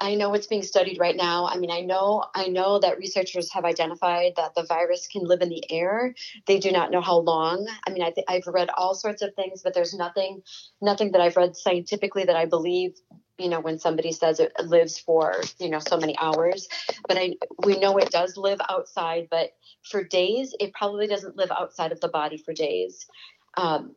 I 0.00 0.14
know 0.16 0.34
it's 0.34 0.46
being 0.46 0.62
studied 0.62 0.98
right 0.98 1.16
now. 1.16 1.46
I 1.46 1.56
mean, 1.56 1.70
I 1.70 1.80
know 1.80 2.24
I 2.34 2.48
know 2.48 2.78
that 2.80 2.98
researchers 2.98 3.52
have 3.52 3.64
identified 3.64 4.32
that 4.36 4.54
the 4.54 4.64
virus 4.64 5.06
can 5.06 5.24
live 5.24 5.40
in 5.40 5.48
the 5.48 5.70
air. 5.70 6.14
They 6.46 6.58
do 6.58 6.70
not 6.70 6.90
know 6.90 7.00
how 7.00 7.18
long. 7.18 7.68
I 7.86 7.90
mean, 7.90 8.02
I 8.02 8.10
th- 8.10 8.26
I've 8.28 8.46
read 8.46 8.68
all 8.76 8.94
sorts 8.94 9.22
of 9.22 9.34
things, 9.34 9.62
but 9.62 9.74
there's 9.74 9.94
nothing 9.94 10.42
nothing 10.80 11.12
that 11.12 11.20
I've 11.20 11.36
read 11.36 11.56
scientifically 11.56 12.24
that 12.24 12.36
I 12.36 12.46
believe. 12.46 12.94
You 13.38 13.48
know, 13.48 13.60
when 13.60 13.78
somebody 13.80 14.12
says 14.12 14.38
it 14.38 14.52
lives 14.64 14.98
for 14.98 15.42
you 15.58 15.70
know 15.70 15.80
so 15.80 15.96
many 15.96 16.16
hours, 16.18 16.68
but 17.08 17.16
I 17.16 17.34
we 17.64 17.78
know 17.78 17.96
it 17.98 18.10
does 18.10 18.36
live 18.36 18.60
outside. 18.68 19.28
But 19.30 19.50
for 19.82 20.04
days, 20.04 20.54
it 20.60 20.72
probably 20.72 21.06
doesn't 21.06 21.36
live 21.36 21.50
outside 21.50 21.92
of 21.92 22.00
the 22.00 22.08
body 22.08 22.36
for 22.36 22.52
days. 22.52 23.06
Um, 23.56 23.94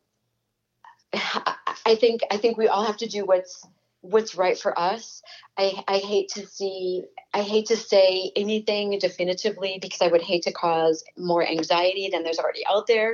I 1.14 1.96
think 1.96 2.22
I 2.32 2.38
think 2.38 2.58
we 2.58 2.68
all 2.68 2.84
have 2.86 2.98
to 2.98 3.08
do 3.08 3.26
what's 3.26 3.66
what's 4.10 4.36
right 4.36 4.58
for 4.58 4.78
us. 4.78 5.22
I, 5.58 5.84
I 5.88 5.98
hate 5.98 6.30
to 6.30 6.46
see 6.46 7.04
I 7.34 7.42
hate 7.42 7.68
to 7.68 7.78
say 7.78 8.32
anything 8.36 8.98
definitively 9.00 9.80
because 9.82 10.02
I 10.02 10.08
would 10.08 10.22
hate 10.22 10.44
to 10.44 10.52
cause 10.52 11.04
more 11.18 11.46
anxiety 11.46 12.10
than 12.12 12.24
there's 12.24 12.40
already 12.40 12.64
out 12.70 12.88
there. 12.88 13.14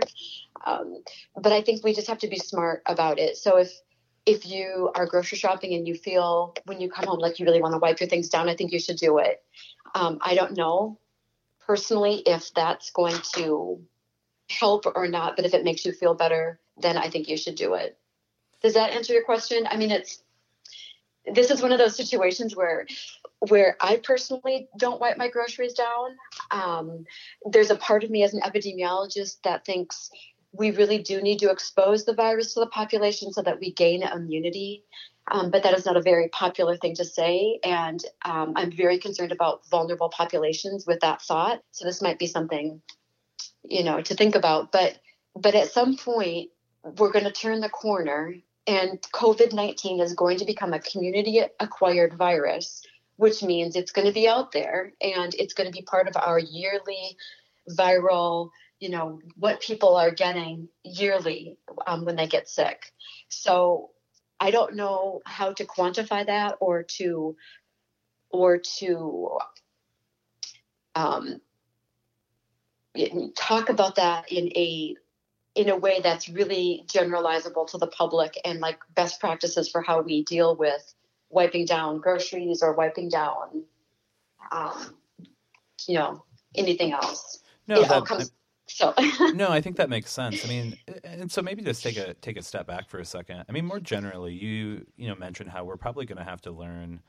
Um, 0.65 1.03
but 1.35 1.51
I 1.51 1.61
think 1.61 1.83
we 1.83 1.93
just 1.93 2.07
have 2.07 2.19
to 2.19 2.27
be 2.27 2.37
smart 2.37 2.83
about 2.85 3.19
it. 3.19 3.37
So 3.37 3.57
if 3.57 3.71
if 4.25 4.45
you 4.45 4.89
are 4.95 5.05
grocery 5.05 5.37
shopping 5.37 5.73
and 5.73 5.87
you 5.87 5.95
feel 5.95 6.55
when 6.65 6.79
you 6.79 6.89
come 6.89 7.05
home 7.05 7.19
like 7.19 7.39
you 7.39 7.45
really 7.45 7.61
want 7.61 7.73
to 7.73 7.79
wipe 7.79 7.99
your 7.99 8.09
things 8.09 8.29
down, 8.29 8.47
I 8.47 8.55
think 8.55 8.71
you 8.71 8.79
should 8.79 8.97
do 8.97 9.17
it. 9.17 9.43
Um, 9.95 10.19
I 10.21 10.35
don't 10.35 10.55
know 10.55 10.99
personally 11.65 12.23
if 12.25 12.53
that's 12.53 12.91
going 12.91 13.17
to 13.35 13.81
help 14.49 14.85
or 14.95 15.07
not, 15.07 15.35
but 15.35 15.45
if 15.45 15.53
it 15.53 15.63
makes 15.63 15.85
you 15.85 15.91
feel 15.91 16.13
better, 16.13 16.59
then 16.77 16.97
I 16.97 17.09
think 17.09 17.27
you 17.27 17.37
should 17.37 17.55
do 17.55 17.73
it. 17.73 17.97
Does 18.61 18.75
that 18.75 18.91
answer 18.91 19.13
your 19.13 19.23
question? 19.23 19.67
I 19.69 19.75
mean, 19.75 19.91
it's 19.91 20.23
this 21.31 21.51
is 21.51 21.61
one 21.61 21.71
of 21.71 21.79
those 21.79 21.95
situations 21.95 22.55
where 22.55 22.85
where 23.39 23.75
I 23.81 23.97
personally 23.97 24.69
don't 24.77 25.01
wipe 25.01 25.17
my 25.17 25.27
groceries 25.27 25.73
down. 25.73 26.15
Um, 26.51 27.05
there's 27.45 27.71
a 27.71 27.75
part 27.75 28.03
of 28.03 28.09
me 28.09 28.23
as 28.23 28.33
an 28.33 28.41
epidemiologist 28.41 29.41
that 29.43 29.65
thinks 29.65 30.09
we 30.53 30.71
really 30.71 30.99
do 30.99 31.21
need 31.21 31.39
to 31.39 31.49
expose 31.49 32.05
the 32.05 32.13
virus 32.13 32.53
to 32.53 32.61
the 32.61 32.67
population 32.67 33.33
so 33.33 33.41
that 33.41 33.59
we 33.59 33.73
gain 33.73 34.03
immunity. 34.03 34.83
Um, 35.31 35.51
but 35.51 35.63
that 35.63 35.73
is 35.73 35.85
not 35.85 35.97
a 35.97 36.01
very 36.01 36.27
popular 36.29 36.77
thing 36.77 36.95
to 36.95 37.05
say. 37.05 37.59
And 37.63 38.03
um, 38.23 38.53
I'm 38.55 38.71
very 38.71 38.99
concerned 38.99 39.31
about 39.31 39.67
vulnerable 39.69 40.09
populations 40.09 40.85
with 40.85 40.99
that 40.99 41.21
thought. 41.21 41.61
So 41.71 41.85
this 41.85 42.01
might 42.01 42.19
be 42.19 42.27
something, 42.27 42.81
you 43.63 43.83
know, 43.83 44.01
to 44.01 44.15
think 44.15 44.35
about. 44.35 44.71
But 44.71 44.99
but 45.35 45.55
at 45.55 45.71
some 45.71 45.97
point, 45.97 46.49
we're 46.83 47.11
going 47.11 47.25
to 47.25 47.31
turn 47.31 47.61
the 47.61 47.69
corner 47.69 48.35
and 48.67 49.01
COVID 49.13 49.53
19 49.53 49.99
is 49.99 50.13
going 50.13 50.37
to 50.37 50.45
become 50.45 50.73
a 50.73 50.79
community 50.79 51.41
acquired 51.59 52.13
virus, 52.13 52.83
which 53.17 53.43
means 53.43 53.75
it's 53.75 53.91
going 53.91 54.07
to 54.07 54.13
be 54.13 54.27
out 54.27 54.51
there 54.51 54.93
and 55.01 55.33
it's 55.35 55.53
going 55.53 55.69
to 55.69 55.77
be 55.77 55.83
part 55.83 56.07
of 56.07 56.15
our 56.15 56.39
yearly 56.39 57.17
viral, 57.69 58.49
you 58.79 58.89
know, 58.89 59.19
what 59.35 59.61
people 59.61 59.95
are 59.95 60.11
getting 60.11 60.69
yearly 60.83 61.57
um, 61.85 62.05
when 62.05 62.15
they 62.15 62.27
get 62.27 62.49
sick. 62.49 62.91
So 63.29 63.91
I 64.39 64.51
don't 64.51 64.75
know 64.75 65.21
how 65.25 65.53
to 65.53 65.65
quantify 65.65 66.25
that 66.25 66.57
or 66.59 66.83
to, 66.83 67.35
or 68.29 68.57
to, 68.57 69.37
um, 70.95 71.41
talk 73.35 73.69
about 73.69 73.95
that 73.95 74.31
in 74.31 74.47
a 74.55 74.95
in 75.55 75.69
a 75.69 75.77
way 75.77 75.99
that's 76.01 76.29
really 76.29 76.83
generalizable 76.87 77.67
to 77.69 77.77
the 77.77 77.87
public 77.87 78.39
and 78.43 78.59
like 78.59 78.79
best 78.95 79.19
practices 79.19 79.69
for 79.69 79.81
how 79.81 80.01
we 80.01 80.23
deal 80.23 80.55
with 80.55 80.93
wiping 81.29 81.65
down 81.65 81.99
groceries 81.99 82.63
or 82.63 82.73
wiping 82.73 83.09
down, 83.09 83.63
um, 84.51 84.95
you 85.87 85.95
know, 85.95 86.23
anything 86.55 86.91
else. 86.91 87.39
No, 87.67 87.81
it 87.81 87.89
that, 87.89 88.05
comes, 88.05 88.31
so 88.67 88.93
no, 89.33 89.49
I 89.49 89.61
think 89.61 89.77
that 89.77 89.89
makes 89.89 90.11
sense. 90.11 90.43
I 90.43 90.47
mean, 90.47 90.77
and 91.03 91.31
so 91.31 91.41
maybe 91.41 91.61
just 91.61 91.83
take 91.83 91.97
a 91.97 92.13
take 92.15 92.37
a 92.37 92.41
step 92.41 92.65
back 92.65 92.89
for 92.89 92.99
a 92.99 93.05
second. 93.05 93.45
I 93.47 93.51
mean, 93.51 93.65
more 93.65 93.79
generally, 93.79 94.33
you 94.33 94.85
you 94.95 95.07
know 95.07 95.15
mentioned 95.15 95.49
how 95.49 95.63
we're 95.63 95.77
probably 95.77 96.05
going 96.05 96.17
to 96.17 96.23
have 96.23 96.41
to 96.41 96.51
learn 96.51 97.01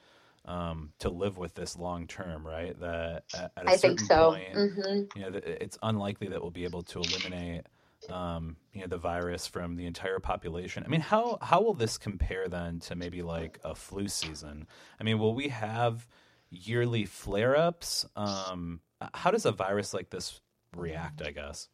um, 0.44 0.92
to 0.98 1.08
live 1.08 1.38
with 1.38 1.54
this 1.54 1.76
long 1.76 2.06
term, 2.06 2.46
right? 2.46 2.78
That 2.80 3.24
at, 3.34 3.52
at 3.56 3.66
a 3.66 3.70
I 3.70 3.76
certain 3.76 3.98
so. 3.98 4.32
point, 4.32 4.54
mm-hmm. 4.54 5.18
you 5.18 5.30
know, 5.30 5.40
it's 5.42 5.78
unlikely 5.82 6.28
that 6.28 6.40
we'll 6.40 6.50
be 6.50 6.64
able 6.64 6.82
to 6.82 7.00
eliminate 7.00 7.66
um, 8.10 8.56
you 8.72 8.80
know 8.80 8.86
the 8.86 8.98
virus 8.98 9.46
from 9.46 9.76
the 9.76 9.86
entire 9.86 10.18
population. 10.18 10.82
I 10.84 10.88
mean, 10.88 11.00
how 11.00 11.38
how 11.40 11.60
will 11.62 11.74
this 11.74 11.98
compare 11.98 12.48
then 12.48 12.80
to 12.80 12.94
maybe 12.94 13.22
like 13.22 13.58
a 13.64 13.74
flu 13.74 14.08
season? 14.08 14.66
I 15.00 15.04
mean, 15.04 15.18
will 15.18 15.34
we 15.34 15.48
have 15.48 16.06
yearly 16.50 17.04
flare 17.04 17.56
ups? 17.56 18.06
Um, 18.16 18.80
how 19.12 19.30
does 19.30 19.46
a 19.46 19.52
virus 19.52 19.94
like 19.94 20.10
this 20.10 20.40
react? 20.76 21.22
I 21.22 21.30
guess. 21.30 21.68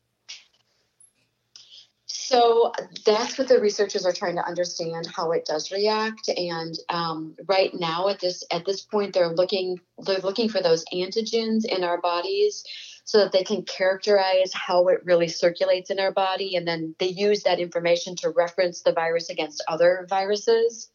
So 2.12 2.72
that's 3.04 3.38
what 3.38 3.48
the 3.48 3.60
researchers 3.60 4.06
are 4.06 4.12
trying 4.12 4.36
to 4.36 4.46
understand 4.46 5.06
how 5.14 5.32
it 5.32 5.44
does 5.44 5.72
react. 5.72 6.28
And 6.28 6.76
um, 6.88 7.34
right 7.48 7.72
now, 7.74 8.08
at 8.08 8.20
this 8.20 8.44
at 8.52 8.64
this 8.64 8.82
point, 8.82 9.14
they're 9.14 9.34
looking 9.34 9.80
they're 9.98 10.18
looking 10.18 10.48
for 10.48 10.60
those 10.60 10.84
antigens 10.92 11.64
in 11.64 11.82
our 11.82 12.00
bodies 12.00 12.64
so 13.04 13.18
that 13.18 13.32
they 13.32 13.44
can 13.44 13.62
characterize 13.62 14.52
how 14.52 14.88
it 14.88 15.04
really 15.04 15.28
circulates 15.28 15.90
in 15.90 15.98
our 15.98 16.12
body. 16.12 16.56
And 16.56 16.66
then 16.66 16.94
they 16.98 17.08
use 17.08 17.42
that 17.42 17.60
information 17.60 18.16
to 18.16 18.30
reference 18.30 18.82
the 18.82 18.92
virus 18.92 19.30
against 19.30 19.64
other 19.68 20.06
viruses. 20.08 20.90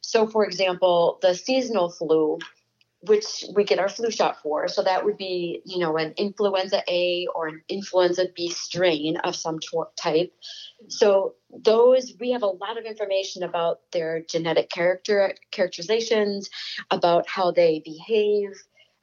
So, 0.00 0.26
for 0.26 0.44
example, 0.44 1.18
the 1.22 1.34
seasonal 1.34 1.90
flu, 1.90 2.38
which 3.02 3.44
we 3.54 3.64
get 3.64 3.78
our 3.78 3.88
flu 3.88 4.10
shot 4.10 4.42
for. 4.42 4.68
So 4.68 4.82
that 4.82 5.04
would 5.04 5.16
be, 5.16 5.62
you 5.64 5.78
know, 5.78 5.96
an 5.96 6.12
influenza 6.16 6.82
A 6.88 7.26
or 7.34 7.48
an 7.48 7.62
influenza 7.68 8.26
B 8.34 8.50
strain 8.50 9.16
of 9.18 9.34
some 9.34 9.58
type. 9.96 10.32
So 10.88 11.34
those 11.50 12.12
we 12.20 12.32
have 12.32 12.42
a 12.42 12.46
lot 12.46 12.78
of 12.78 12.84
information 12.84 13.42
about 13.42 13.80
their 13.92 14.20
genetic 14.20 14.70
character 14.70 15.34
characterizations, 15.50 16.50
about 16.90 17.28
how 17.28 17.52
they 17.52 17.80
behave, 17.84 18.50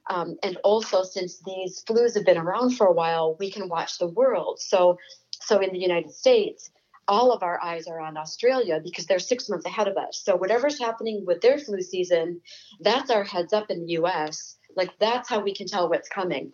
um, 0.08 0.36
and 0.42 0.56
also, 0.64 1.02
since 1.02 1.40
these 1.44 1.84
flus 1.84 2.14
have 2.14 2.24
been 2.24 2.38
around 2.38 2.76
for 2.76 2.86
a 2.86 2.92
while, 2.92 3.36
we 3.38 3.50
can 3.50 3.68
watch 3.68 3.98
the 3.98 4.08
world. 4.08 4.58
So, 4.60 4.98
so 5.30 5.60
in 5.60 5.72
the 5.72 5.78
United 5.78 6.12
States, 6.12 6.70
all 7.06 7.32
of 7.32 7.42
our 7.42 7.62
eyes 7.62 7.86
are 7.86 8.00
on 8.00 8.16
Australia 8.16 8.80
because 8.82 9.06
they're 9.06 9.18
six 9.18 9.48
months 9.48 9.66
ahead 9.66 9.88
of 9.88 9.96
us. 9.96 10.22
So 10.24 10.36
whatever's 10.36 10.78
happening 10.78 11.24
with 11.26 11.40
their 11.40 11.58
flu 11.58 11.80
season, 11.82 12.40
that's 12.80 13.10
our 13.10 13.24
heads 13.24 13.52
up 13.52 13.70
in 13.70 13.80
the 13.80 13.92
U.S. 13.92 14.56
Like 14.76 14.90
that's 14.98 15.28
how 15.28 15.40
we 15.40 15.54
can 15.54 15.66
tell 15.66 15.88
what's 15.88 16.08
coming. 16.08 16.52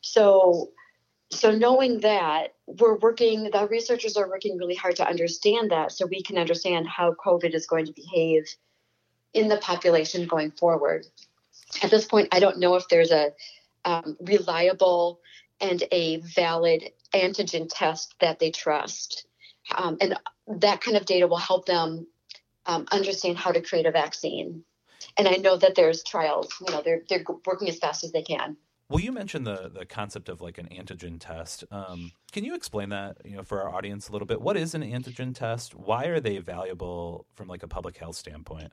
So 0.00 0.70
so 1.30 1.50
knowing 1.50 2.00
that 2.00 2.54
we're 2.66 2.96
working 2.98 3.50
the 3.50 3.66
researchers 3.68 4.16
are 4.16 4.28
working 4.28 4.56
really 4.58 4.74
hard 4.74 4.94
to 4.96 5.06
understand 5.06 5.70
that 5.72 5.90
so 5.90 6.06
we 6.06 6.22
can 6.22 6.38
understand 6.38 6.86
how 6.86 7.12
covid 7.24 7.52
is 7.52 7.66
going 7.66 7.84
to 7.84 7.92
behave 7.92 8.44
in 9.34 9.48
the 9.48 9.56
population 9.56 10.26
going 10.26 10.52
forward 10.52 11.04
at 11.82 11.90
this 11.90 12.06
point 12.06 12.28
i 12.32 12.40
don't 12.40 12.58
know 12.58 12.74
if 12.74 12.88
there's 12.88 13.10
a 13.10 13.32
um, 13.84 14.16
reliable 14.20 15.20
and 15.60 15.84
a 15.92 16.16
valid 16.18 16.90
antigen 17.14 17.68
test 17.70 18.14
that 18.20 18.38
they 18.38 18.50
trust 18.50 19.26
um, 19.76 19.96
and 20.00 20.18
that 20.48 20.80
kind 20.80 20.96
of 20.96 21.06
data 21.06 21.26
will 21.26 21.36
help 21.36 21.66
them 21.66 22.06
um, 22.66 22.86
understand 22.90 23.38
how 23.38 23.52
to 23.52 23.60
create 23.60 23.86
a 23.86 23.90
vaccine 23.90 24.62
and 25.16 25.28
i 25.28 25.36
know 25.36 25.56
that 25.56 25.74
there's 25.74 26.02
trials 26.02 26.52
you 26.66 26.72
know 26.72 26.82
they're, 26.84 27.02
they're 27.08 27.24
working 27.46 27.68
as 27.68 27.78
fast 27.78 28.04
as 28.04 28.12
they 28.12 28.22
can 28.22 28.56
well, 28.88 29.00
you 29.00 29.10
mentioned 29.10 29.46
the 29.46 29.68
the 29.72 29.84
concept 29.84 30.28
of 30.28 30.40
like 30.40 30.58
an 30.58 30.68
antigen 30.68 31.18
test. 31.18 31.64
Um, 31.72 32.12
can 32.30 32.44
you 32.44 32.54
explain 32.54 32.90
that, 32.90 33.18
you 33.24 33.36
know, 33.36 33.42
for 33.42 33.60
our 33.62 33.74
audience 33.74 34.08
a 34.08 34.12
little 34.12 34.26
bit? 34.26 34.40
What 34.40 34.56
is 34.56 34.74
an 34.76 34.82
antigen 34.82 35.34
test? 35.34 35.74
Why 35.74 36.06
are 36.06 36.20
they 36.20 36.38
valuable 36.38 37.26
from 37.34 37.48
like 37.48 37.64
a 37.64 37.68
public 37.68 37.96
health 37.96 38.14
standpoint? 38.14 38.70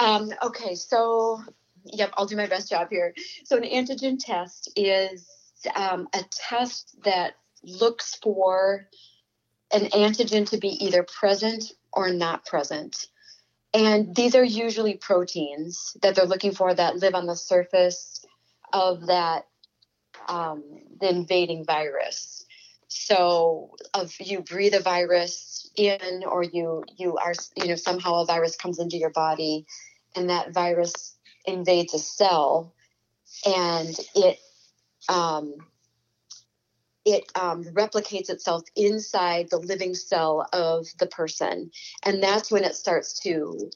Um, 0.00 0.32
okay, 0.42 0.74
so 0.74 1.42
yep, 1.84 2.12
I'll 2.16 2.26
do 2.26 2.36
my 2.36 2.46
best 2.46 2.70
job 2.70 2.88
here. 2.90 3.14
So 3.44 3.56
an 3.56 3.64
antigen 3.64 4.18
test 4.18 4.70
is 4.76 5.26
um, 5.74 6.08
a 6.12 6.24
test 6.30 6.96
that 7.04 7.34
looks 7.62 8.14
for 8.16 8.88
an 9.72 9.86
antigen 9.86 10.48
to 10.50 10.58
be 10.58 10.84
either 10.84 11.02
present 11.02 11.72
or 11.92 12.10
not 12.10 12.44
present. 12.44 13.06
And 13.72 14.14
these 14.14 14.34
are 14.34 14.44
usually 14.44 14.94
proteins 14.94 15.96
that 16.02 16.14
they're 16.14 16.26
looking 16.26 16.52
for 16.52 16.72
that 16.72 16.96
live 16.96 17.14
on 17.14 17.26
the 17.26 17.36
surface 17.36 18.24
of 18.72 19.06
that 19.06 19.46
um, 20.28 20.62
the 21.00 21.08
invading 21.08 21.64
virus. 21.64 22.44
So, 22.88 23.74
if 23.96 24.20
you 24.20 24.40
breathe 24.40 24.74
a 24.74 24.80
virus 24.80 25.53
in, 25.76 26.24
or 26.24 26.42
you 26.42 26.84
you 26.96 27.16
are 27.16 27.34
you 27.56 27.68
know 27.68 27.76
somehow 27.76 28.22
a 28.22 28.26
virus 28.26 28.56
comes 28.56 28.78
into 28.78 28.96
your 28.96 29.10
body, 29.10 29.66
and 30.16 30.30
that 30.30 30.52
virus 30.52 31.16
invades 31.44 31.94
a 31.94 31.98
cell, 31.98 32.74
and 33.46 33.96
it 34.14 34.38
um, 35.08 35.54
it 37.04 37.24
um, 37.34 37.64
replicates 37.64 38.30
itself 38.30 38.62
inside 38.76 39.50
the 39.50 39.58
living 39.58 39.94
cell 39.94 40.46
of 40.52 40.86
the 40.98 41.06
person, 41.06 41.70
and 42.02 42.22
that's 42.22 42.50
when 42.50 42.64
it 42.64 42.74
starts 42.74 43.20
to 43.20 43.70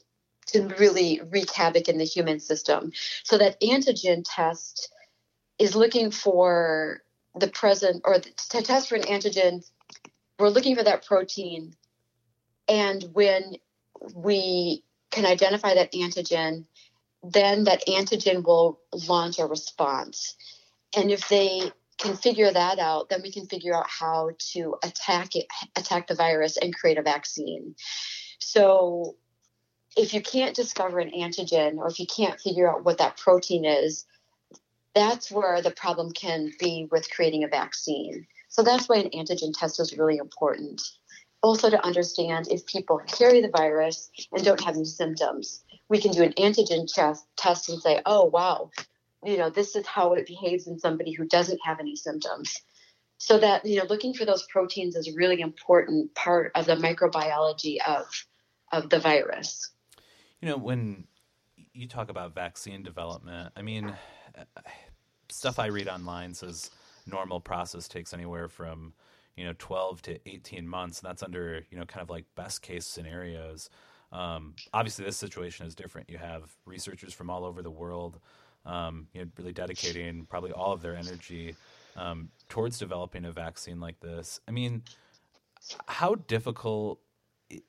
to 0.47 0.67
really 0.79 1.21
wreak 1.29 1.51
havoc 1.51 1.87
in 1.89 1.97
the 1.97 2.05
human 2.05 2.39
system. 2.39 2.91
So 3.23 3.37
that 3.37 3.61
antigen 3.61 4.23
test 4.25 4.91
is 5.59 5.75
looking 5.75 6.09
for 6.09 7.03
the 7.35 7.47
present 7.47 8.01
or 8.05 8.19
to 8.19 8.61
test 8.61 8.89
for 8.89 8.95
an 8.95 9.03
antigen, 9.03 9.63
we're 10.39 10.49
looking 10.49 10.75
for 10.75 10.83
that 10.83 11.05
protein. 11.05 11.75
And 12.69 13.03
when 13.13 13.55
we 14.13 14.83
can 15.11 15.25
identify 15.25 15.73
that 15.73 15.91
antigen, 15.93 16.65
then 17.23 17.65
that 17.65 17.85
antigen 17.87 18.45
will 18.45 18.79
launch 19.07 19.39
a 19.39 19.45
response. 19.45 20.35
And 20.95 21.11
if 21.11 21.27
they 21.27 21.71
can 21.97 22.15
figure 22.15 22.51
that 22.51 22.79
out, 22.79 23.09
then 23.09 23.21
we 23.21 23.31
can 23.31 23.45
figure 23.47 23.75
out 23.75 23.87
how 23.89 24.31
to 24.53 24.75
attack 24.83 25.35
it, 25.35 25.47
attack 25.75 26.07
the 26.07 26.15
virus 26.15 26.57
and 26.57 26.73
create 26.73 26.97
a 26.97 27.01
vaccine. 27.01 27.75
So 28.39 29.17
if 29.97 30.13
you 30.13 30.21
can't 30.21 30.55
discover 30.55 30.99
an 30.99 31.11
antigen 31.11 31.77
or 31.77 31.87
if 31.87 31.99
you 31.99 32.05
can't 32.07 32.39
figure 32.39 32.69
out 32.69 32.85
what 32.85 32.99
that 32.99 33.17
protein 33.17 33.65
is, 33.65 34.05
that's 34.95 35.29
where 35.29 35.61
the 35.61 35.71
problem 35.71 36.11
can 36.11 36.51
be 36.59 36.87
with 36.89 37.11
creating 37.11 37.43
a 37.43 37.47
vaccine. 37.47 38.25
So 38.47 38.63
that's 38.63 38.87
why 38.87 38.97
an 38.97 39.09
antigen 39.09 39.53
test 39.53 39.79
is 39.79 39.97
really 39.97 40.17
important. 40.17 40.81
Also, 41.41 41.69
to 41.69 41.85
understand 41.85 42.47
if 42.49 42.65
people 42.65 42.99
carry 43.07 43.41
the 43.41 43.49
virus 43.49 44.11
and 44.31 44.43
don't 44.43 44.63
have 44.63 44.75
any 44.75 44.85
symptoms, 44.85 45.63
we 45.87 45.99
can 45.99 46.11
do 46.11 46.21
an 46.21 46.33
antigen 46.33 46.91
test, 46.91 47.25
test 47.37 47.69
and 47.69 47.81
say, 47.81 48.01
oh, 48.05 48.25
wow, 48.25 48.69
you 49.23 49.37
know, 49.37 49.49
this 49.49 49.75
is 49.75 49.85
how 49.85 50.13
it 50.13 50.27
behaves 50.27 50.67
in 50.67 50.77
somebody 50.77 51.11
who 51.11 51.25
doesn't 51.25 51.59
have 51.63 51.79
any 51.79 51.95
symptoms. 51.95 52.61
So 53.17 53.37
that, 53.39 53.65
you 53.65 53.77
know, 53.77 53.85
looking 53.89 54.13
for 54.13 54.25
those 54.25 54.43
proteins 54.43 54.95
is 54.95 55.07
a 55.07 55.15
really 55.15 55.41
important 55.41 56.13
part 56.15 56.51
of 56.55 56.65
the 56.65 56.75
microbiology 56.75 57.77
of, 57.85 58.05
of 58.71 58.89
the 58.89 58.99
virus. 58.99 59.71
You 60.41 60.49
know, 60.49 60.57
when 60.57 61.05
you 61.73 61.87
talk 61.87 62.09
about 62.09 62.33
vaccine 62.33 62.81
development, 62.81 63.51
I 63.57 63.61
mean, 63.61 63.93
uh, 64.37 64.61
stuff 65.29 65.59
I 65.59 65.67
read 65.67 65.89
online 65.89 66.33
says 66.33 66.71
normal 67.05 67.39
process 67.39 67.87
takes 67.87 68.13
anywhere 68.13 68.47
from 68.47 68.93
you 69.39 69.45
know 69.45 69.53
12 69.57 70.01
to 70.01 70.29
18 70.29 70.67
months, 70.67 70.99
and 70.99 71.09
that's 71.09 71.23
under 71.23 71.63
you 71.71 71.77
know 71.77 71.85
kind 71.85 72.03
of 72.03 72.09
like 72.09 72.25
best 72.35 72.61
case 72.61 72.85
scenarios. 72.85 73.69
Um, 74.11 74.55
obviously, 74.73 75.05
this 75.05 75.15
situation 75.15 75.65
is 75.65 75.75
different. 75.75 76.09
You 76.09 76.17
have 76.17 76.51
researchers 76.65 77.13
from 77.13 77.29
all 77.29 77.45
over 77.45 77.61
the 77.61 77.71
world, 77.71 78.19
um, 78.65 79.07
you 79.13 79.21
know, 79.21 79.31
really 79.37 79.53
dedicating 79.53 80.25
probably 80.25 80.51
all 80.51 80.73
of 80.73 80.81
their 80.81 80.95
energy 80.95 81.55
um, 81.95 82.29
towards 82.49 82.77
developing 82.77 83.23
a 83.23 83.31
vaccine 83.31 83.79
like 83.79 84.01
this. 84.01 84.41
I 84.45 84.51
mean, 84.51 84.83
how 85.87 86.15
difficult 86.15 86.99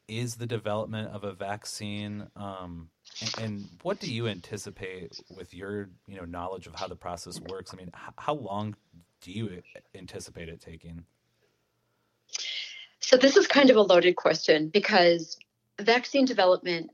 is 0.08 0.34
the 0.34 0.46
development 0.46 1.10
of 1.14 1.22
a 1.22 1.32
vaccine? 1.32 2.26
Um, 2.34 2.88
and, 3.40 3.68
what 3.82 4.00
do 4.00 4.12
you 4.12 4.26
anticipate 4.26 5.12
with 5.36 5.54
your 5.54 5.88
you 6.08 6.16
know 6.16 6.24
knowledge 6.24 6.66
of 6.66 6.74
how 6.74 6.88
the 6.88 6.96
process 6.96 7.38
works? 7.38 7.72
I 7.72 7.76
mean, 7.76 7.92
how 8.16 8.34
long 8.34 8.74
do 9.20 9.30
you 9.30 9.62
anticipate 9.94 10.48
it 10.48 10.60
taking? 10.60 11.04
So 13.10 13.16
this 13.16 13.36
is 13.36 13.48
kind 13.48 13.70
of 13.70 13.76
a 13.76 13.82
loaded 13.82 14.14
question 14.14 14.68
because 14.68 15.36
vaccine 15.80 16.26
development 16.26 16.92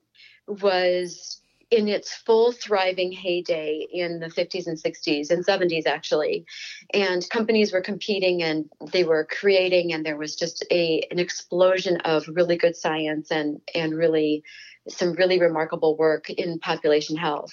was 0.48 1.42
in 1.70 1.88
its 1.88 2.14
full 2.14 2.52
thriving 2.52 3.12
heyday 3.12 3.86
in 3.92 4.20
the 4.20 4.28
50s 4.28 4.66
and 4.66 4.82
60s 4.82 5.30
and 5.30 5.44
70s 5.44 5.84
actually. 5.84 6.46
And 6.94 7.28
companies 7.28 7.70
were 7.70 7.82
competing 7.82 8.42
and 8.42 8.64
they 8.92 9.04
were 9.04 9.28
creating 9.30 9.92
and 9.92 10.06
there 10.06 10.16
was 10.16 10.36
just 10.36 10.64
a 10.70 11.06
an 11.10 11.18
explosion 11.18 11.98
of 12.06 12.26
really 12.28 12.56
good 12.56 12.76
science 12.76 13.30
and 13.30 13.60
and 13.74 13.94
really 13.94 14.42
some 14.88 15.12
really 15.12 15.38
remarkable 15.38 15.98
work 15.98 16.30
in 16.30 16.58
population 16.60 17.18
health. 17.18 17.52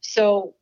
So 0.00 0.56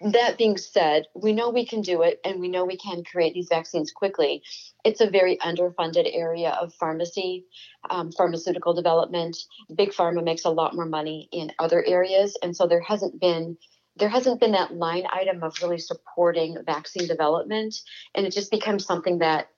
that 0.00 0.38
being 0.38 0.56
said, 0.56 1.06
we 1.14 1.32
know 1.32 1.50
we 1.50 1.66
can 1.66 1.80
do 1.80 2.02
it 2.02 2.20
and 2.24 2.40
we 2.40 2.48
know 2.48 2.64
we 2.64 2.76
can 2.76 3.04
create 3.04 3.34
these 3.34 3.48
vaccines 3.48 3.90
quickly. 3.90 4.42
It's 4.84 5.00
a 5.00 5.10
very 5.10 5.36
underfunded 5.38 6.08
area 6.12 6.50
of 6.50 6.74
pharmacy, 6.74 7.46
um, 7.90 8.12
pharmaceutical 8.12 8.74
development. 8.74 9.36
Big 9.74 9.92
pharma 9.92 10.24
makes 10.24 10.44
a 10.44 10.50
lot 10.50 10.74
more 10.74 10.86
money 10.86 11.28
in 11.32 11.52
other 11.58 11.84
areas. 11.86 12.36
And 12.42 12.56
so 12.56 12.66
there 12.66 12.82
hasn't 12.82 13.20
been 13.20 13.56
there 13.96 14.08
hasn't 14.08 14.40
been 14.40 14.52
that 14.52 14.74
line 14.74 15.04
item 15.12 15.42
of 15.42 15.54
really 15.62 15.78
supporting 15.78 16.56
vaccine 16.64 17.06
development 17.06 17.74
and 18.14 18.26
it 18.26 18.32
just 18.32 18.50
becomes 18.50 18.86
something 18.86 19.18
that 19.18 19.48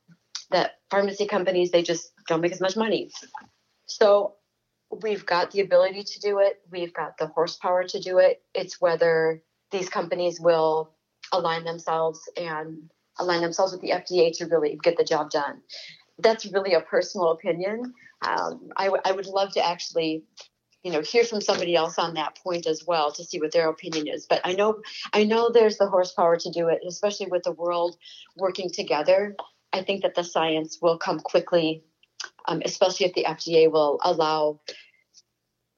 that 0.50 0.72
pharmacy 0.90 1.26
companies 1.26 1.70
they 1.70 1.82
just 1.82 2.10
don't 2.28 2.40
make 2.40 2.52
as 2.52 2.60
much 2.60 2.76
money 2.76 3.10
so 3.86 4.34
we've 5.02 5.24
got 5.24 5.50
the 5.52 5.60
ability 5.60 6.02
to 6.02 6.20
do 6.20 6.40
it 6.40 6.60
we've 6.70 6.92
got 6.92 7.16
the 7.18 7.26
horsepower 7.28 7.84
to 7.84 8.00
do 8.00 8.18
it 8.18 8.42
it's 8.54 8.80
whether 8.80 9.40
these 9.74 9.88
companies 9.88 10.40
will 10.40 10.94
align 11.32 11.64
themselves 11.64 12.20
and 12.36 12.88
align 13.18 13.42
themselves 13.42 13.72
with 13.72 13.80
the 13.80 13.90
FDA 13.90 14.36
to 14.38 14.46
really 14.46 14.78
get 14.82 14.96
the 14.96 15.04
job 15.04 15.30
done. 15.30 15.60
That's 16.18 16.46
really 16.46 16.74
a 16.74 16.80
personal 16.80 17.32
opinion. 17.32 17.92
Um, 18.22 18.70
I, 18.76 18.84
w- 18.84 19.02
I 19.04 19.12
would 19.12 19.26
love 19.26 19.52
to 19.54 19.66
actually, 19.66 20.22
you 20.84 20.92
know, 20.92 21.00
hear 21.00 21.24
from 21.24 21.40
somebody 21.40 21.74
else 21.74 21.98
on 21.98 22.14
that 22.14 22.38
point 22.42 22.66
as 22.66 22.84
well 22.86 23.10
to 23.12 23.24
see 23.24 23.40
what 23.40 23.52
their 23.52 23.68
opinion 23.68 24.06
is. 24.06 24.26
But 24.30 24.40
I 24.44 24.52
know, 24.52 24.80
I 25.12 25.24
know 25.24 25.50
there's 25.50 25.76
the 25.76 25.88
horsepower 25.88 26.36
to 26.36 26.50
do 26.52 26.68
it, 26.68 26.80
especially 26.86 27.26
with 27.26 27.42
the 27.42 27.52
world 27.52 27.96
working 28.36 28.70
together. 28.70 29.34
I 29.72 29.82
think 29.82 30.02
that 30.02 30.14
the 30.14 30.22
science 30.22 30.78
will 30.80 30.98
come 30.98 31.18
quickly, 31.18 31.82
um, 32.46 32.62
especially 32.64 33.06
if 33.06 33.14
the 33.14 33.24
FDA 33.24 33.70
will 33.70 33.98
allow, 34.04 34.60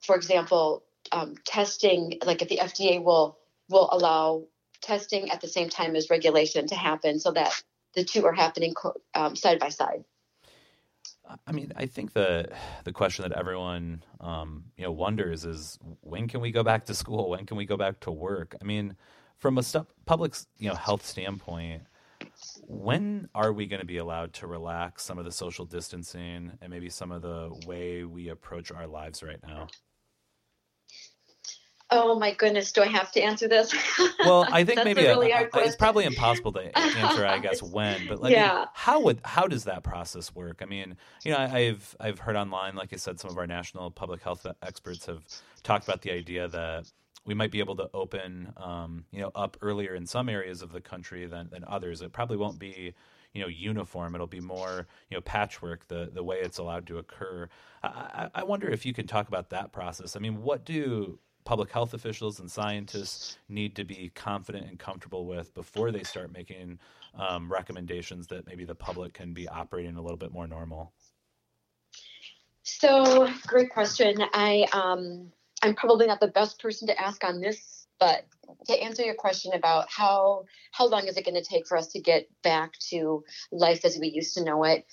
for 0.03 0.17
example, 0.17 0.85
um, 1.13 1.35
testing. 1.47 2.19
Like 2.25 2.43
if 2.43 2.49
the 2.51 2.59
FDA 2.59 3.03
will 3.03 3.39
will 3.69 3.89
allow 3.93 4.45
testing 4.81 5.31
at 5.31 5.41
the 5.41 5.49
same 5.49 5.69
time 5.69 5.97
as 5.97 6.11
regulation 6.11 6.67
to 6.69 6.75
happen 6.75 7.19
so 7.19 7.33
that 7.33 7.53
the 7.95 8.05
two 8.05 8.25
are 8.25 8.33
happening 8.33 8.75
um, 9.15 9.35
side 9.35 9.59
by 9.59 9.69
side. 9.69 10.05
I 11.47 11.53
mean, 11.53 11.73
I 11.75 11.87
think 11.87 12.13
the 12.13 12.49
the 12.85 12.93
question 12.93 13.29
that 13.29 13.37
everyone 13.37 14.05
um, 14.21 14.65
you 14.77 14.85
know 14.85 14.93
wonders 14.93 15.45
is 15.45 15.79
when 16.01 16.29
can 16.29 16.41
we 16.41 16.53
go 16.53 16.63
back 16.63 16.85
to 16.87 16.95
school? 16.95 17.31
When 17.31 17.47
can 17.47 17.57
we 17.57 17.65
go 17.65 17.77
back 17.77 18.01
to 18.01 18.13
work? 18.13 18.55
I 18.61 18.65
mean, 18.65 18.97
from 19.39 19.59
a 19.59 19.63
public 20.05 20.35
you 20.59 20.69
know 20.69 20.77
health 20.77 21.05
standpoint, 21.05 21.83
when 22.67 23.29
are 23.35 23.53
we 23.53 23.67
going 23.67 23.81
to 23.81 23.87
be 23.87 23.99
allowed 23.99 24.35
to 24.35 24.47
relax 24.47 25.03
some 25.03 25.19
of 25.19 25.25
the 25.25 25.33
social 25.33 25.65
distancing 25.65 26.53
and 26.61 26.71
maybe 26.71 26.89
some 26.91 27.11
of 27.11 27.23
the 27.23 27.51
way 27.67 28.05
we 28.05 28.29
approach 28.29 28.71
our 28.71 28.87
lives 28.87 29.23
right 29.23 29.41
now? 29.47 29.67
Oh 31.91 32.19
my 32.19 32.33
goodness, 32.35 32.73
do 32.73 32.83
I 32.83 32.89
have 32.89 33.13
to 33.13 33.21
answer 33.21 33.47
this? 33.47 33.73
well, 34.21 34.45
I 34.51 34.65
think 34.65 34.83
maybe 34.83 35.03
really 35.03 35.31
a, 35.31 35.49
it's 35.55 35.77
probably 35.77 36.05
impossible 36.05 36.53
to 36.53 36.77
answer. 36.79 37.25
I 37.25 37.39
guess 37.39 37.63
when, 37.63 38.09
but 38.09 38.21
like, 38.21 38.33
yeah. 38.33 38.65
how 38.75 39.01
would 39.03 39.21
how 39.25 39.47
does 39.47 39.65
that 39.65 39.85
process 39.85 40.35
work? 40.35 40.61
I 40.63 40.65
mean, 40.65 40.97
you 41.25 41.31
know, 41.31 41.39
I, 41.39 41.59
I've 41.59 41.97
I've 42.01 42.19
heard 42.19 42.35
online, 42.35 42.75
like 42.75 42.93
I 42.93 42.97
said, 42.97 43.21
some 43.21 43.31
of 43.31 43.39
our 43.39 43.47
national 43.47 43.93
public 43.93 44.21
health 44.23 44.45
experts 44.63 45.07
have 45.07 45.23
talked 45.63 45.87
about 45.87 46.03
the 46.03 46.11
idea 46.11 46.49
that 46.49 46.91
we 47.25 47.35
might 47.35 47.53
be 47.53 47.61
able 47.61 47.77
to 47.77 47.89
open, 47.95 48.53
um, 48.57 49.05
you 49.13 49.21
know, 49.21 49.31
up 49.37 49.57
earlier 49.61 49.95
in 49.95 50.07
some 50.07 50.29
areas 50.29 50.63
of 50.63 50.73
the 50.73 50.81
country 50.81 51.27
than 51.27 51.49
than 51.51 51.65
others. 51.69 52.03
It 52.03 52.13
probably 52.13 52.37
won't 52.37 52.59
be 52.59 52.95
you 53.33 53.43
know 53.43 53.49
uniform 53.49 54.15
it'll 54.15 54.27
be 54.27 54.41
more 54.41 54.87
you 55.11 55.17
know 55.17 55.21
patchwork 55.21 55.87
the 55.89 56.11
the 56.15 56.23
way 56.23 56.39
it's 56.39 56.57
allowed 56.57 56.87
to 56.87 56.97
occur 56.97 57.47
I, 57.83 58.31
I 58.35 58.43
wonder 58.45 58.71
if 58.71 58.87
you 58.87 58.95
can 58.95 59.07
talk 59.07 59.29
about 59.29 59.51
that 59.51 59.73
process 59.73 60.17
i 60.17 60.21
mean 60.21 60.41
what 60.41 60.65
do 60.65 61.19
public 61.47 61.71
health 61.71 61.95
officials 61.95 62.41
and 62.41 62.51
scientists 62.51 63.39
need 63.49 63.75
to 63.77 63.85
be 63.85 64.11
confident 64.15 64.67
and 64.69 64.79
comfortable 64.79 65.25
with 65.25 65.55
before 65.55 65.91
they 65.93 66.03
start 66.03 66.31
making 66.33 66.79
um, 67.15 67.51
recommendations 67.51 68.27
that 68.27 68.47
maybe 68.47 68.65
the 68.65 68.75
public 68.75 69.15
can 69.15 69.33
be 69.33 69.49
operating 69.49 69.97
a 69.97 70.03
little 70.03 70.19
bit 70.19 70.33
more 70.33 70.47
normal? 70.47 70.93
So, 72.65 73.33
great 73.47 73.71
question. 73.71 74.17
I 74.35 74.67
um, 74.73 75.31
I'm 75.63 75.75
probably 75.75 76.07
not 76.07 76.21
the 76.21 76.29
best 76.29 76.61
person 76.61 76.89
to 76.89 77.01
ask 77.01 77.23
on 77.25 77.41
this, 77.41 77.87
but 78.01 78.27
to 78.67 78.75
answer 78.75 79.05
your 79.05 79.15
question 79.15 79.53
about 79.55 79.87
how 79.89 80.45
how 80.73 80.89
long 80.89 81.07
is 81.07 81.17
it 81.17 81.25
going 81.25 81.41
to 81.41 81.49
take 81.49 81.67
for 81.69 81.79
us 81.79 81.87
to 81.93 82.01
get 82.01 82.29
back 82.43 82.73
to 82.91 83.23
life 83.53 83.85
as 83.85 83.97
we 83.99 84.09
used 84.09 84.35
to 84.35 84.45
know 84.45 84.65
it? 84.65 84.85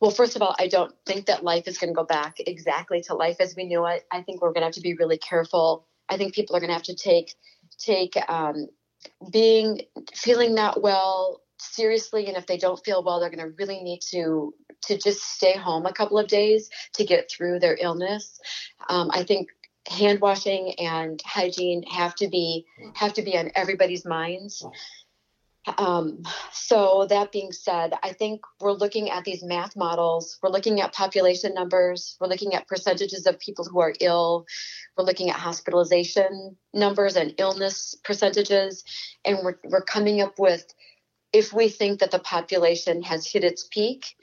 Well, 0.00 0.10
first 0.10 0.34
of 0.34 0.40
all, 0.40 0.56
I 0.58 0.66
don't 0.66 0.94
think 1.04 1.26
that 1.26 1.44
life 1.44 1.68
is 1.68 1.76
going 1.76 1.90
to 1.90 1.94
go 1.94 2.04
back 2.04 2.36
exactly 2.38 3.02
to 3.02 3.14
life 3.14 3.36
as 3.38 3.54
we 3.54 3.66
knew 3.66 3.84
it. 3.86 4.06
I 4.10 4.22
think 4.22 4.40
we're 4.40 4.54
going 4.54 4.62
to 4.62 4.68
have 4.68 4.74
to 4.74 4.80
be 4.80 4.94
really 4.94 5.18
careful 5.18 5.86
I 6.10 6.16
think 6.16 6.34
people 6.34 6.56
are 6.56 6.60
going 6.60 6.68
to 6.68 6.74
have 6.74 6.82
to 6.84 6.96
take 6.96 7.34
take 7.78 8.14
um, 8.28 8.66
being 9.32 9.82
feeling 10.14 10.54
not 10.54 10.82
well 10.82 11.40
seriously, 11.58 12.26
and 12.26 12.36
if 12.36 12.46
they 12.46 12.58
don't 12.58 12.84
feel 12.84 13.02
well, 13.02 13.20
they're 13.20 13.30
going 13.30 13.38
to 13.38 13.54
really 13.58 13.82
need 13.82 14.00
to 14.10 14.54
to 14.82 14.98
just 14.98 15.22
stay 15.22 15.56
home 15.56 15.86
a 15.86 15.92
couple 15.92 16.18
of 16.18 16.26
days 16.26 16.68
to 16.94 17.04
get 17.04 17.30
through 17.30 17.60
their 17.60 17.76
illness. 17.80 18.40
Um, 18.88 19.10
I 19.12 19.24
think 19.24 19.48
hand 19.88 20.20
washing 20.20 20.74
and 20.78 21.20
hygiene 21.24 21.82
have 21.84 22.14
to 22.16 22.28
be 22.28 22.66
have 22.94 23.14
to 23.14 23.22
be 23.22 23.36
on 23.36 23.50
everybody's 23.54 24.04
minds. 24.04 24.64
Um, 25.76 26.22
so 26.52 27.06
that 27.10 27.32
being 27.32 27.52
said, 27.52 27.92
I 28.02 28.12
think 28.12 28.40
we're 28.60 28.72
looking 28.72 29.10
at 29.10 29.24
these 29.24 29.42
math 29.42 29.76
models. 29.76 30.38
We're 30.42 30.50
looking 30.50 30.80
at 30.80 30.94
population 30.94 31.52
numbers. 31.52 32.16
We're 32.18 32.28
looking 32.28 32.54
at 32.54 32.66
percentages 32.66 33.26
of 33.26 33.38
people 33.38 33.66
who 33.66 33.80
are 33.80 33.92
ill. 34.00 34.46
We're 34.96 35.04
looking 35.04 35.28
at 35.28 35.36
hospitalization 35.36 36.56
numbers 36.72 37.16
and 37.16 37.34
illness 37.38 37.94
percentages, 38.04 38.84
and 39.24 39.38
we're 39.42 39.58
we're 39.64 39.82
coming 39.82 40.22
up 40.22 40.38
with 40.38 40.64
if 41.32 41.52
we 41.52 41.68
think 41.68 42.00
that 42.00 42.10
the 42.10 42.18
population 42.18 43.02
has 43.02 43.30
hit 43.30 43.44
its 43.44 43.68
peak, 43.70 44.16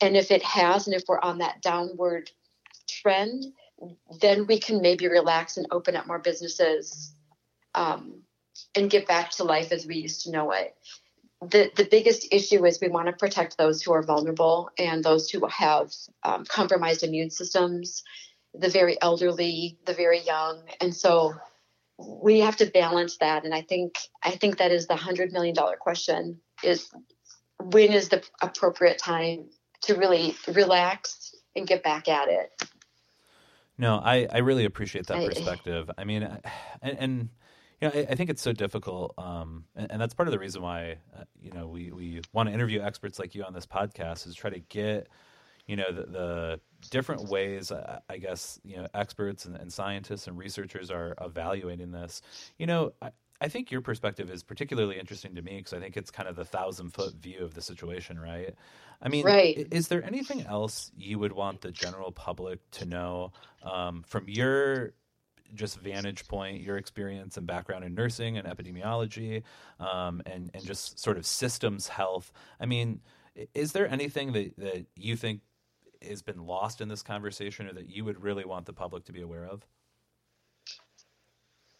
and 0.00 0.16
if 0.16 0.30
it 0.30 0.42
has, 0.42 0.86
and 0.86 0.96
if 0.96 1.04
we're 1.06 1.20
on 1.20 1.38
that 1.38 1.62
downward 1.62 2.30
trend, 2.88 3.44
then 4.20 4.46
we 4.46 4.58
can 4.58 4.82
maybe 4.82 5.08
relax 5.08 5.56
and 5.56 5.66
open 5.70 5.96
up 5.96 6.06
more 6.06 6.18
businesses. 6.18 7.14
Um, 7.74 8.22
and 8.74 8.90
get 8.90 9.06
back 9.06 9.30
to 9.32 9.44
life 9.44 9.72
as 9.72 9.86
we 9.86 9.96
used 9.96 10.24
to 10.24 10.30
know 10.30 10.52
it. 10.52 10.76
The, 11.42 11.70
the 11.74 11.88
biggest 11.90 12.28
issue 12.32 12.66
is 12.66 12.80
we 12.80 12.88
want 12.88 13.06
to 13.06 13.12
protect 13.12 13.56
those 13.56 13.82
who 13.82 13.92
are 13.92 14.02
vulnerable 14.02 14.70
and 14.78 15.02
those 15.02 15.30
who 15.30 15.46
have 15.46 15.90
um, 16.22 16.44
compromised 16.44 17.02
immune 17.02 17.30
systems, 17.30 18.02
the 18.54 18.68
very 18.68 19.00
elderly, 19.00 19.78
the 19.86 19.94
very 19.94 20.20
young. 20.20 20.62
And 20.80 20.94
so 20.94 21.34
we 21.98 22.40
have 22.40 22.56
to 22.56 22.66
balance 22.66 23.16
that. 23.18 23.44
And 23.44 23.54
I 23.54 23.62
think 23.62 23.98
I 24.22 24.32
think 24.32 24.58
that 24.58 24.70
is 24.70 24.86
the 24.86 24.96
hundred 24.96 25.32
million 25.32 25.54
dollar 25.54 25.76
question 25.76 26.40
is 26.62 26.90
when 27.58 27.92
is 27.92 28.08
the 28.08 28.22
appropriate 28.42 28.98
time 28.98 29.46
to 29.82 29.94
really 29.94 30.36
relax 30.48 31.34
and 31.56 31.66
get 31.66 31.82
back 31.82 32.08
at 32.08 32.28
it. 32.28 32.50
No, 33.78 33.96
I, 33.96 34.26
I 34.30 34.38
really 34.38 34.66
appreciate 34.66 35.06
that 35.06 35.26
perspective. 35.26 35.90
I, 35.96 36.02
I 36.02 36.04
mean, 36.04 36.22
and, 36.82 36.98
and 36.98 37.28
you 37.80 37.88
know, 37.88 37.94
I, 37.94 38.06
I, 38.10 38.14
think 38.14 38.30
it's 38.30 38.42
so 38.42 38.52
difficult, 38.52 39.14
um, 39.18 39.64
and, 39.74 39.90
and, 39.92 40.00
that's 40.00 40.14
part 40.14 40.28
of 40.28 40.32
the 40.32 40.38
reason 40.38 40.62
why 40.62 40.96
uh, 41.16 41.24
you 41.40 41.50
know 41.50 41.66
we 41.66 41.90
we 41.90 42.20
want 42.32 42.48
to 42.48 42.54
interview 42.54 42.80
experts 42.80 43.18
like 43.18 43.34
you 43.34 43.42
on 43.44 43.54
this 43.54 43.66
podcast 43.66 44.26
is 44.26 44.34
try 44.34 44.50
to 44.50 44.60
get 44.60 45.08
you 45.66 45.76
know 45.76 45.90
the, 45.90 46.02
the 46.02 46.60
different 46.90 47.28
ways 47.28 47.70
uh, 47.70 48.00
I 48.08 48.18
guess 48.18 48.60
you 48.64 48.76
know 48.76 48.86
experts 48.92 49.44
and, 49.44 49.56
and, 49.56 49.72
scientists 49.72 50.26
and 50.26 50.36
researchers 50.36 50.90
are 50.90 51.14
evaluating 51.20 51.92
this. 51.92 52.22
You 52.58 52.66
know, 52.66 52.92
I, 53.00 53.10
I 53.40 53.48
think 53.48 53.70
your 53.70 53.80
perspective 53.80 54.30
is 54.30 54.42
particularly 54.42 54.98
interesting 54.98 55.34
to 55.36 55.42
me 55.42 55.56
because 55.56 55.72
I 55.72 55.80
think 55.80 55.96
it's 55.96 56.10
kind 56.10 56.28
of 56.28 56.36
the 56.36 56.44
thousand 56.44 56.90
foot 56.90 57.14
view 57.14 57.42
of 57.42 57.54
the 57.54 57.62
situation, 57.62 58.18
right? 58.18 58.54
I 59.00 59.08
mean, 59.08 59.24
right. 59.24 59.66
is 59.70 59.88
there 59.88 60.04
anything 60.04 60.42
else 60.42 60.90
you 60.94 61.18
would 61.18 61.32
want 61.32 61.62
the 61.62 61.70
general 61.70 62.12
public 62.12 62.58
to 62.72 62.84
know 62.84 63.32
um, 63.62 64.02
from 64.06 64.28
your 64.28 64.92
just 65.54 65.78
vantage 65.78 66.26
point, 66.28 66.60
your 66.60 66.76
experience 66.76 67.36
and 67.36 67.46
background 67.46 67.84
in 67.84 67.94
nursing 67.94 68.38
and 68.38 68.46
epidemiology, 68.46 69.42
um, 69.78 70.22
and 70.26 70.50
and 70.54 70.64
just 70.64 70.98
sort 70.98 71.16
of 71.16 71.26
systems 71.26 71.88
health. 71.88 72.32
I 72.60 72.66
mean, 72.66 73.00
is 73.54 73.72
there 73.72 73.88
anything 73.88 74.32
that 74.32 74.56
that 74.58 74.86
you 74.96 75.16
think 75.16 75.40
has 76.02 76.22
been 76.22 76.46
lost 76.46 76.80
in 76.80 76.88
this 76.88 77.02
conversation, 77.02 77.66
or 77.66 77.72
that 77.74 77.88
you 77.88 78.04
would 78.04 78.22
really 78.22 78.44
want 78.44 78.66
the 78.66 78.72
public 78.72 79.04
to 79.04 79.12
be 79.12 79.22
aware 79.22 79.46
of? 79.46 79.66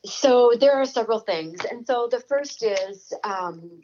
So 0.04 0.52
there 0.59 0.72
are 0.72 0.87
several 0.87 1.20
things, 1.20 1.61
and 1.70 1.87
so 1.87 2.09
the 2.11 2.20
first 2.20 2.62
is. 2.62 3.12
Um, 3.24 3.83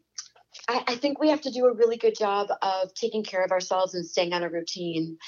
I, 0.69 0.83
I 0.89 0.95
think 0.97 1.21
we 1.21 1.29
have 1.29 1.43
to 1.43 1.51
do 1.51 1.67
a 1.67 1.75
really 1.75 1.97
good 1.97 2.17
job 2.17 2.49
of 2.63 2.95
taking 2.95 3.23
care 3.23 3.45
of 3.45 3.51
ourselves 3.51 3.95
and 3.95 4.07
staying 4.07 4.33
on 4.33 4.43
a 4.43 4.49
routine. 4.49 5.19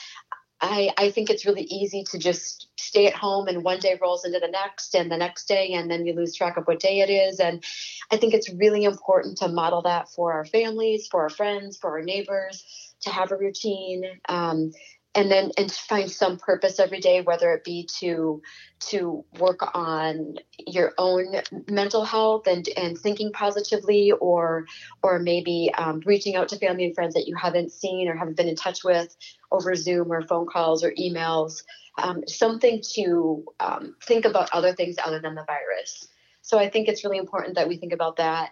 I, 0.61 0.91
I 0.97 1.11
think 1.11 1.31
it's 1.31 1.47
really 1.47 1.63
easy 1.63 2.05
to 2.11 2.19
just 2.19 2.69
stay 2.77 3.07
at 3.07 3.15
home 3.15 3.47
and 3.49 3.63
one 3.63 3.79
day 3.79 3.99
rolls 4.01 4.25
into 4.25 4.41
the 4.41 4.49
next 4.49 4.95
and 4.95 5.11
the 5.11 5.17
next 5.17 5.47
day 5.47 5.75
and 5.75 5.91
then 5.91 6.05
you 6.05 6.15
lose 6.15 6.35
track 6.35 6.57
of 6.57 6.67
what 6.67 6.81
day 6.81 7.01
it 7.01 7.11
is. 7.11 7.39
And 7.39 7.63
i 8.11 8.17
think 8.17 8.35
it's 8.35 8.53
really 8.53 8.85
important 8.85 9.39
to 9.39 9.49
model 9.49 9.83
that 9.83 10.09
for 10.11 10.33
our 10.33 10.45
families 10.45 11.07
for 11.07 11.23
our 11.23 11.29
friends 11.29 11.77
for 11.77 11.91
our 11.91 12.03
neighbors 12.03 12.65
to 13.03 13.11
have 13.11 13.31
a 13.31 13.37
routine. 13.37 14.05
Um, 14.29 14.73
and 15.19 15.33
then 15.33 15.51
and 15.59 15.73
find 15.73 16.09
some 16.09 16.39
purpose 16.39 16.79
every 16.79 17.01
day 17.01 17.23
whether 17.23 17.53
it 17.53 17.65
be 17.65 17.89
to 17.99 18.41
to 18.79 19.25
work 19.41 19.75
on 19.75 20.37
your 20.65 20.93
own 20.97 21.43
mental 21.69 22.05
health 22.05 22.47
and 22.47 22.69
and 22.77 22.97
thinking 22.97 23.33
positively 23.33 24.13
or 24.13 24.65
or 25.03 25.19
maybe 25.19 25.73
um, 25.77 26.01
reaching 26.07 26.37
out 26.37 26.49
to 26.49 26.57
family 26.57 26.85
and 26.85 26.95
friends 26.95 27.15
that 27.15 27.27
you 27.27 27.35
haven't 27.35 27.73
seen 27.73 28.09
or 28.09 28.17
haven't 28.17 28.37
been 28.37 28.49
in 28.49 28.55
touch 28.55 28.85
with 28.85 29.17
over 29.51 29.75
zoom 29.75 30.13
or 30.13 30.23
phone 30.23 30.47
calls 30.47 30.85
or 30.85 30.93
emails 30.93 31.65
um, 31.99 32.23
something 32.29 32.81
to 32.95 33.45
um, 33.59 33.97
think 34.05 34.25
about 34.25 34.51
other 34.53 34.73
things 34.73 34.95
other 35.05 35.19
than 35.19 35.35
the 35.35 35.45
virus. 35.45 36.07
So 36.43 36.59
i 36.59 36.71
think 36.71 36.87
it's 36.87 37.03
really 37.03 37.19
important 37.19 37.57
that 37.57 37.69
we 37.69 37.77
think 37.77 37.93
about 37.93 38.17
that. 38.17 38.51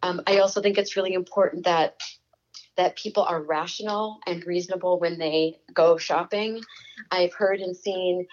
Um, 0.00 0.22
i 0.28 0.38
also 0.38 0.62
think 0.62 0.78
it's 0.78 0.96
really 0.96 1.14
important 1.14 1.64
that 1.64 1.96
that 2.76 2.96
people 2.96 3.22
are 3.22 3.42
rational 3.42 4.18
and 4.26 4.44
reasonable 4.46 4.98
when 4.98 5.18
they 5.18 5.58
go 5.72 5.96
shopping. 5.96 6.60
I've 7.10 7.34
heard 7.34 7.60
and 7.60 7.76
seen 7.76 8.26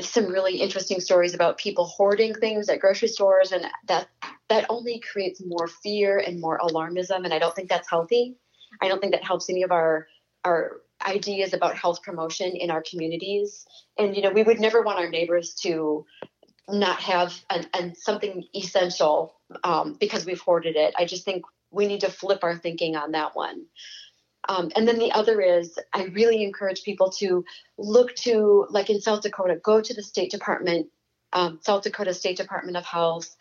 some 0.00 0.26
really 0.26 0.56
interesting 0.56 1.00
stories 1.00 1.34
about 1.34 1.58
people 1.58 1.84
hoarding 1.84 2.34
things 2.34 2.68
at 2.68 2.80
grocery 2.80 3.08
stores 3.08 3.52
and 3.52 3.66
that 3.86 4.08
that 4.48 4.66
only 4.70 5.00
creates 5.00 5.42
more 5.44 5.66
fear 5.66 6.18
and 6.18 6.40
more 6.40 6.58
alarmism 6.58 7.24
and 7.24 7.34
I 7.34 7.38
don't 7.38 7.54
think 7.54 7.68
that's 7.68 7.88
healthy. 7.88 8.36
I 8.80 8.88
don't 8.88 9.00
think 9.00 9.12
that 9.12 9.24
helps 9.24 9.50
any 9.50 9.62
of 9.62 9.72
our 9.72 10.06
our 10.44 10.80
ideas 11.04 11.52
about 11.52 11.76
health 11.76 12.02
promotion 12.02 12.54
in 12.56 12.70
our 12.70 12.82
communities. 12.88 13.66
And 13.98 14.16
you 14.16 14.22
know, 14.22 14.30
we 14.30 14.42
would 14.42 14.60
never 14.60 14.82
want 14.82 14.98
our 14.98 15.08
neighbors 15.08 15.54
to 15.62 16.06
not 16.68 17.00
have 17.00 17.34
an, 17.50 17.66
an 17.74 17.94
something 17.94 18.44
essential 18.56 19.34
um, 19.64 19.96
because 20.00 20.24
we've 20.24 20.40
hoarded 20.40 20.76
it. 20.76 20.94
I 20.96 21.04
just 21.04 21.24
think 21.24 21.44
we 21.74 21.86
need 21.86 22.00
to 22.00 22.10
flip 22.10 22.40
our 22.42 22.56
thinking 22.56 22.96
on 22.96 23.12
that 23.12 23.34
one. 23.34 23.66
Um, 24.48 24.70
and 24.76 24.86
then 24.86 24.98
the 24.98 25.12
other 25.12 25.40
is 25.40 25.78
I 25.92 26.04
really 26.04 26.42
encourage 26.44 26.82
people 26.82 27.10
to 27.18 27.44
look 27.78 28.14
to, 28.16 28.66
like 28.70 28.90
in 28.90 29.00
South 29.00 29.22
Dakota, 29.22 29.56
go 29.56 29.80
to 29.80 29.94
the 29.94 30.02
State 30.02 30.30
Department, 30.30 30.88
um, 31.32 31.60
South 31.62 31.82
Dakota 31.82 32.12
State 32.12 32.36
Department 32.36 32.76
of 32.76 32.84
Health, 32.84 33.34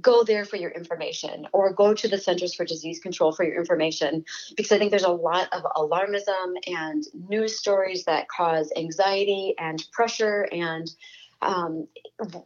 go 0.00 0.22
there 0.22 0.44
for 0.44 0.56
your 0.56 0.70
information 0.70 1.46
or 1.52 1.72
go 1.72 1.94
to 1.94 2.08
the 2.08 2.18
Centers 2.18 2.54
for 2.54 2.64
Disease 2.64 3.00
Control 3.00 3.32
for 3.32 3.44
your 3.44 3.58
information 3.58 4.24
because 4.56 4.72
I 4.72 4.78
think 4.78 4.90
there's 4.90 5.02
a 5.02 5.10
lot 5.10 5.48
of 5.52 5.64
alarmism 5.64 6.54
and 6.66 7.04
news 7.28 7.58
stories 7.58 8.04
that 8.04 8.28
cause 8.28 8.72
anxiety 8.76 9.54
and 9.58 9.84
pressure 9.92 10.46
and 10.52 10.88
um, 11.40 11.86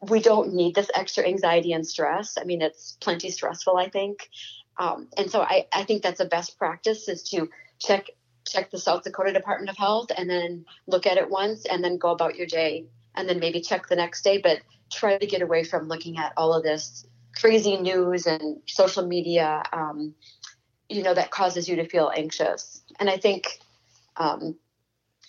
we 0.09 0.21
don't 0.21 0.53
need 0.53 0.75
this 0.75 0.91
extra 0.95 1.27
anxiety 1.27 1.73
and 1.73 1.87
stress. 1.87 2.37
I 2.39 2.45
mean, 2.45 2.61
it's 2.61 2.99
plenty 3.01 3.31
stressful, 3.31 3.77
I 3.77 3.89
think. 3.89 4.29
Um, 4.79 5.09
and 5.17 5.31
so 5.31 5.41
I, 5.41 5.67
I 5.73 5.85
think 5.85 6.03
that's 6.03 6.21
a 6.21 6.25
best 6.25 6.59
practice 6.59 7.09
is 7.09 7.23
to 7.31 7.49
check 7.79 8.11
check 8.49 8.71
the 8.71 8.79
South 8.79 9.05
Dakota 9.05 9.33
Department 9.33 9.71
of 9.71 9.77
Health 9.77 10.09
and 10.17 10.29
then 10.29 10.65
look 10.87 11.07
at 11.07 11.17
it 11.17 11.31
once 11.31 11.65
and 11.65 11.83
then 11.83 11.99
go 11.99 12.11
about 12.11 12.37
your 12.37 12.47
day 12.47 12.87
and 13.15 13.29
then 13.29 13.39
maybe 13.39 13.61
check 13.61 13.89
the 13.89 13.97
next 13.97 14.23
day, 14.23 14.39
but 14.39 14.59
try 14.91 15.17
to 15.17 15.27
get 15.27 15.43
away 15.43 15.65
from 15.65 15.89
looking 15.89 16.19
at 16.19 16.33
all 16.37 16.53
of 16.53 16.63
this 16.63 17.07
crazy 17.37 17.77
news 17.77 18.27
and 18.27 18.59
social 18.67 19.07
media, 19.07 19.63
um, 19.73 20.15
you 20.89 21.03
know, 21.03 21.15
that 21.15 21.31
causes 21.31 21.69
you 21.69 21.77
to 21.77 21.89
feel 21.89 22.11
anxious. 22.15 22.83
And 22.99 23.09
I 23.09 23.17
think, 23.17 23.59
um, 24.17 24.57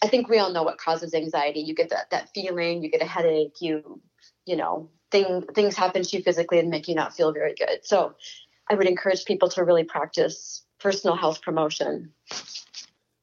I 0.01 0.07
think 0.07 0.27
we 0.27 0.39
all 0.39 0.51
know 0.51 0.63
what 0.63 0.77
causes 0.77 1.13
anxiety. 1.13 1.61
You 1.61 1.75
get 1.75 1.89
that, 1.89 2.09
that 2.11 2.33
feeling, 2.33 2.83
you 2.83 2.89
get 2.89 3.01
a 3.01 3.05
headache, 3.05 3.61
you, 3.61 4.01
you 4.45 4.57
know, 4.57 4.89
thing, 5.11 5.43
things 5.53 5.77
happen 5.77 6.03
to 6.03 6.17
you 6.17 6.23
physically 6.23 6.59
and 6.59 6.69
make 6.69 6.87
you 6.87 6.95
not 6.95 7.15
feel 7.15 7.31
very 7.31 7.53
good. 7.53 7.85
So 7.85 8.15
I 8.73 8.75
would 8.75 8.87
encourage 8.87 9.25
people 9.25 9.49
to 9.49 9.63
really 9.63 9.83
practice 9.83 10.63
personal 10.79 11.15
health 11.15 11.43
promotion. 11.43 12.11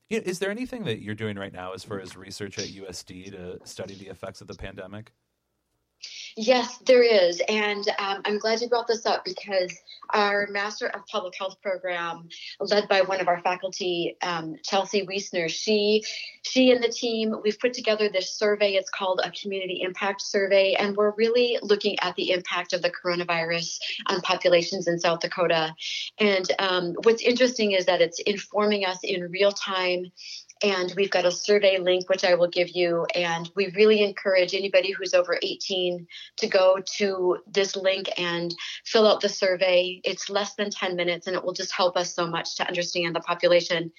Is 0.09 0.39
there 0.39 0.53
anything 0.53 0.85
that 0.85 1.03
you're 1.03 1.17
doing 1.17 1.37
right 1.37 1.53
now 1.53 1.73
as 1.73 1.83
far 1.83 1.99
as 1.99 2.17
research 2.17 2.57
at 2.61 2.67
USD 2.67 3.33
to 3.33 3.59
study 3.65 3.95
the 3.95 4.07
effects 4.07 4.41
of 4.41 4.47
the 4.47 4.55
pandemic? 4.55 5.11
Yes, 6.37 6.79
there 6.87 7.03
is. 7.03 7.41
And 7.49 7.87
um, 7.99 8.23
I'm 8.25 8.39
glad 8.39 8.61
you 8.61 8.69
brought 8.69 8.87
this 8.87 9.07
up 9.07 9.25
because 9.25 9.73
our 10.11 10.47
Master 10.51 10.87
of 10.87 11.07
Public 11.07 11.35
Health 11.39 11.57
program, 11.63 12.29
led 12.61 12.89
by 12.89 13.03
one 13.03 13.21
of 13.21 13.29
our 13.29 13.41
faculty, 13.43 14.17
um, 14.23 14.57
Chelsea 14.65 15.07
Wiesner, 15.07 15.49
she, 15.49 16.05
she 16.43 16.71
and 16.71 16.83
the 16.83 16.89
team, 16.89 17.35
we've 17.43 17.59
put 17.59 17.73
together 17.73 18.09
this 18.09 18.33
survey. 18.33 18.73
It's 18.75 18.91
called 18.91 19.21
a 19.23 19.31
Community 19.31 19.83
Impact 19.83 20.23
Survey. 20.23 20.75
And 20.75 20.97
we're 20.97 21.13
really 21.13 21.59
looking 21.63 21.99
at 22.01 22.15
the 22.17 22.31
impact 22.31 22.73
of 22.73 22.83
the 22.83 22.91
coronavirus 22.91 23.79
on 24.07 24.21
populations 24.21 24.87
in 24.87 24.99
South 24.99 25.21
Dakota. 25.21 25.75
And 26.19 26.51
um, 26.59 26.95
what's 27.03 27.23
interesting 27.23 27.73
is 27.73 27.87
that 27.87 28.01
it's 28.01 28.21
informing 28.21 28.85
us 28.85 28.99
in 29.03 29.31
real 29.31 29.53
time 29.53 30.11
and 30.63 30.93
we've 30.97 31.11
got 31.11 31.25
a 31.25 31.31
survey 31.31 31.79
link 31.79 32.09
which 32.09 32.25
I 32.25 32.35
will 32.35 32.49
give 32.49 32.69
you. 32.71 33.07
And 33.15 33.51
we 33.55 33.69
really 33.69 34.03
encourage 34.03 34.55
anybody 34.55 34.93
who's 34.93 35.15
over 35.15 35.39
18 35.43 36.07
to 36.39 36.47
go 36.47 36.79
to 36.99 37.39
this 37.47 37.77
link 37.77 38.11
and 38.19 38.55
fill 38.85 39.07
out 39.07 39.21
the 39.21 39.29
survey. 39.29 40.01
It's 40.05 40.31
less 40.31 40.55
than 40.55 40.71
10 40.71 40.97
minutes 40.97 41.27
and 41.27 41.37
it 41.37 41.45
will 41.45 41.53
just 41.53 41.73
help 41.73 41.97
us 41.97 42.15
so 42.15 42.27
much 42.27 42.57
to 42.57 42.67
understand 42.67 43.15
the 43.15 43.21
population. 43.21 43.93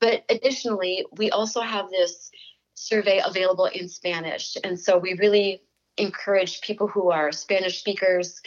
But 0.00 0.24
additionally, 0.28 1.06
we 1.16 1.30
also 1.30 1.60
have 1.60 1.90
this 1.90 2.30
survey 2.74 3.20
available 3.24 3.66
in 3.66 3.88
Spanish. 3.88 4.56
And 4.62 4.78
so 4.78 4.98
we 4.98 5.14
really 5.14 5.62
encourage 5.96 6.60
people 6.60 6.86
who 6.86 7.10
are 7.10 7.32
Spanish 7.32 7.78
speakers 7.78 8.40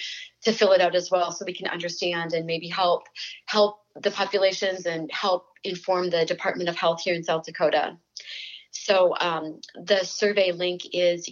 to 0.43 0.53
fill 0.53 0.71
it 0.71 0.81
out 0.81 0.95
as 0.95 1.09
well 1.09 1.31
so 1.31 1.45
we 1.45 1.53
can 1.53 1.67
understand 1.67 2.33
and 2.33 2.45
maybe 2.45 2.67
help 2.67 3.03
help 3.45 3.79
the 3.95 4.11
populations 4.11 4.85
and 4.85 5.09
help 5.11 5.47
inform 5.63 6.09
the 6.09 6.25
Department 6.25 6.69
of 6.69 6.75
Health 6.75 7.01
here 7.01 7.15
in 7.15 7.23
South 7.23 7.43
Dakota. 7.43 7.97
So 8.71 9.15
um, 9.19 9.59
the 9.73 10.03
survey 10.03 10.51
link 10.51 10.81
is 10.93 11.27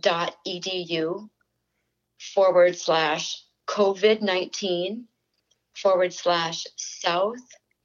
usd.edu 0.00 1.28
forward 2.34 2.76
slash 2.76 3.42
COVID 3.66 4.22
19 4.22 5.06
forward 5.74 6.12
slash 6.12 6.66
South 6.76 7.36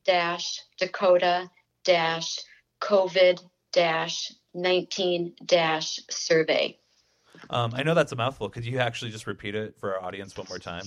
dash 0.06 0.60
Dakota 0.80 1.50
dash 1.84 2.40
COVID 2.82 3.40
dash 3.72 4.32
19 4.54 5.34
dash 5.46 6.00
survey. 6.10 6.78
Um, 7.50 7.74
I 7.76 7.84
know 7.84 7.94
that's 7.94 8.12
a 8.12 8.16
mouthful. 8.16 8.50
Could 8.50 8.66
you 8.66 8.80
actually 8.80 9.12
just 9.12 9.28
repeat 9.28 9.56
it 9.56 9.76
for 9.80 9.96
our 9.96 10.04
audience 10.04 10.38
one 10.38 10.48
more 10.50 10.60
time? 10.60 10.84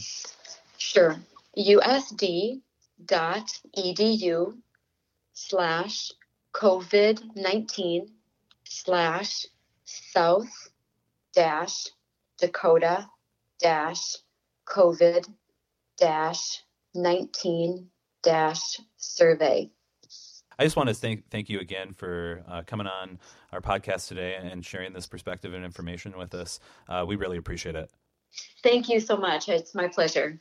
Sure. 0.78 1.16
USD 1.56 2.60
dot 3.04 3.50
edu 3.76 4.56
slash 5.34 6.10
COVID 6.54 7.36
19 7.36 8.08
slash 8.64 9.46
South 9.84 10.70
dash 11.36 11.88
Dakota 12.38 13.06
dash 13.60 14.16
COVID 14.66 15.26
dash 15.98 16.62
19 16.94 17.88
dash 18.22 18.80
survey. 18.96 19.70
I 20.58 20.64
just 20.64 20.76
want 20.76 20.88
to 20.88 20.94
thank 20.94 21.28
thank 21.30 21.50
you 21.50 21.60
again 21.60 21.92
for 21.92 22.42
uh, 22.48 22.62
coming 22.66 22.86
on 22.86 23.18
our 23.52 23.60
podcast 23.60 24.08
today 24.08 24.36
and 24.36 24.64
sharing 24.64 24.94
this 24.94 25.06
perspective 25.06 25.52
and 25.52 25.62
information 25.64 26.16
with 26.16 26.34
us. 26.34 26.58
Uh, 26.88 27.04
we 27.06 27.16
really 27.16 27.36
appreciate 27.36 27.76
it. 27.76 27.90
Thank 28.62 28.88
you 28.88 28.98
so 28.98 29.18
much. 29.18 29.50
It's 29.50 29.74
my 29.74 29.88
pleasure. 29.88 30.40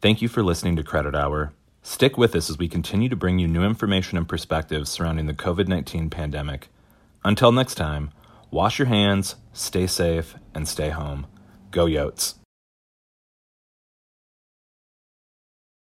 Thank 0.00 0.22
you 0.22 0.28
for 0.28 0.42
listening 0.42 0.74
to 0.76 0.82
Credit 0.82 1.14
Hour. 1.14 1.52
Stick 1.82 2.18
with 2.18 2.34
us 2.34 2.50
as 2.50 2.58
we 2.58 2.66
continue 2.66 3.08
to 3.08 3.16
bring 3.16 3.38
you 3.38 3.46
new 3.46 3.62
information 3.62 4.18
and 4.18 4.28
perspectives 4.28 4.90
surrounding 4.90 5.26
the 5.26 5.34
COVID 5.34 5.68
19 5.68 6.10
pandemic. 6.10 6.68
Until 7.24 7.52
next 7.52 7.76
time, 7.76 8.10
wash 8.56 8.78
your 8.78 8.88
hands, 8.88 9.36
stay 9.52 9.86
safe, 9.86 10.34
and 10.54 10.66
stay 10.66 10.88
home. 10.88 11.26
Go 11.70 11.84
Yotes. 11.84 12.36